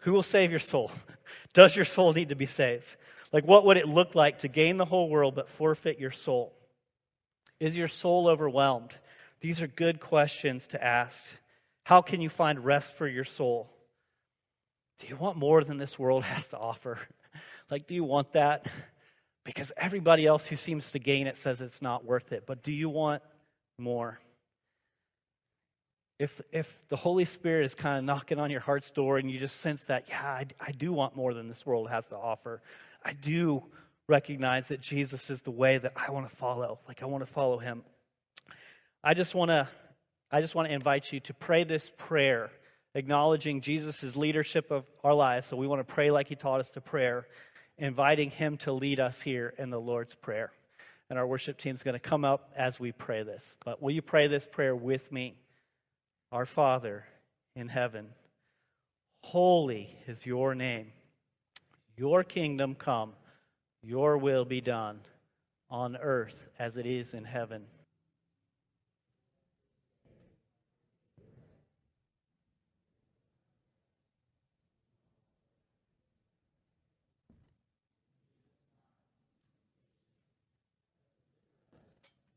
who 0.00 0.12
will 0.12 0.22
save 0.22 0.50
your 0.50 0.60
soul? 0.60 0.90
Does 1.54 1.74
your 1.74 1.86
soul 1.86 2.12
need 2.12 2.28
to 2.28 2.36
be 2.36 2.44
saved? 2.44 2.84
Like, 3.32 3.46
what 3.46 3.64
would 3.64 3.78
it 3.78 3.88
look 3.88 4.14
like 4.14 4.40
to 4.40 4.48
gain 4.48 4.76
the 4.76 4.84
whole 4.84 5.08
world 5.08 5.34
but 5.34 5.48
forfeit 5.48 5.98
your 6.00 6.10
soul? 6.10 6.52
Is 7.58 7.78
your 7.78 7.88
soul 7.88 8.28
overwhelmed? 8.28 8.94
These 9.40 9.62
are 9.62 9.66
good 9.66 10.00
questions 10.00 10.66
to 10.66 10.84
ask. 10.84 11.24
How 11.84 12.02
can 12.02 12.20
you 12.20 12.28
find 12.28 12.62
rest 12.62 12.94
for 12.94 13.08
your 13.08 13.24
soul? 13.24 13.70
Do 14.98 15.06
you 15.08 15.16
want 15.16 15.36
more 15.36 15.64
than 15.64 15.78
this 15.78 15.98
world 15.98 16.24
has 16.34 16.48
to 16.48 16.58
offer? 16.58 16.98
Like, 17.70 17.86
do 17.86 17.94
you 17.94 18.04
want 18.04 18.34
that? 18.34 18.66
Because 19.44 19.72
everybody 19.78 20.26
else 20.26 20.44
who 20.44 20.56
seems 20.56 20.92
to 20.92 20.98
gain 20.98 21.26
it 21.26 21.38
says 21.38 21.62
it's 21.62 21.80
not 21.80 22.04
worth 22.04 22.32
it. 22.32 22.44
But 22.46 22.62
do 22.62 22.70
you 22.70 22.90
want 22.90 23.22
more? 23.78 24.20
If, 26.18 26.42
if 26.52 26.86
the 26.88 26.96
Holy 26.96 27.24
Spirit 27.24 27.64
is 27.64 27.74
kind 27.74 27.96
of 27.96 28.04
knocking 28.04 28.38
on 28.38 28.50
your 28.50 28.60
heart's 28.60 28.90
door 28.90 29.16
and 29.16 29.30
you 29.30 29.38
just 29.38 29.60
sense 29.60 29.86
that, 29.86 30.04
yeah, 30.08 30.22
I, 30.22 30.46
I 30.60 30.72
do 30.72 30.92
want 30.92 31.16
more 31.16 31.32
than 31.32 31.48
this 31.48 31.64
world 31.64 31.88
has 31.88 32.06
to 32.08 32.16
offer, 32.16 32.60
I 33.02 33.14
do 33.14 33.64
recognize 34.06 34.68
that 34.68 34.82
Jesus 34.82 35.30
is 35.30 35.40
the 35.40 35.50
way 35.50 35.78
that 35.78 35.94
I 35.96 36.10
want 36.10 36.28
to 36.28 36.36
follow. 36.36 36.78
Like, 36.86 37.02
I 37.02 37.06
want 37.06 37.26
to 37.26 37.32
follow 37.32 37.56
him. 37.56 37.84
I 39.02 39.14
just 39.14 39.34
want 39.34 39.50
to. 39.50 39.68
I 40.30 40.40
just 40.40 40.54
want 40.54 40.68
to 40.68 40.74
invite 40.74 41.12
you 41.12 41.20
to 41.20 41.34
pray 41.34 41.64
this 41.64 41.90
prayer, 41.98 42.50
acknowledging 42.94 43.60
Jesus' 43.60 44.16
leadership 44.16 44.70
of 44.70 44.84
our 45.02 45.14
lives. 45.14 45.46
So 45.48 45.56
we 45.56 45.66
want 45.66 45.86
to 45.86 45.94
pray 45.94 46.10
like 46.10 46.28
he 46.28 46.34
taught 46.34 46.60
us 46.60 46.70
to 46.72 46.80
pray 46.80 47.22
inviting 47.78 48.30
Him 48.30 48.56
to 48.58 48.72
lead 48.72 49.00
us 49.00 49.20
here 49.20 49.52
in 49.58 49.70
the 49.70 49.80
Lord's 49.80 50.14
Prayer. 50.14 50.52
And 51.10 51.18
our 51.18 51.26
worship 51.26 51.58
team 51.58 51.74
is 51.74 51.82
going 51.82 51.94
to 51.94 51.98
come 51.98 52.24
up 52.24 52.52
as 52.56 52.80
we 52.80 52.92
pray 52.92 53.22
this. 53.22 53.56
But 53.64 53.82
will 53.82 53.90
you 53.90 54.02
pray 54.02 54.28
this 54.28 54.46
prayer 54.46 54.74
with 54.74 55.10
me? 55.12 55.34
Our 56.30 56.46
Father 56.46 57.04
in 57.54 57.68
heaven, 57.68 58.08
holy 59.22 59.94
is 60.06 60.24
your 60.24 60.54
name. 60.54 60.92
Your 61.98 62.24
kingdom 62.24 62.74
come, 62.74 63.12
your 63.82 64.16
will 64.16 64.46
be 64.46 64.62
done 64.62 65.00
on 65.68 65.96
earth 65.96 66.48
as 66.58 66.78
it 66.78 66.86
is 66.86 67.12
in 67.12 67.24
heaven. 67.24 67.64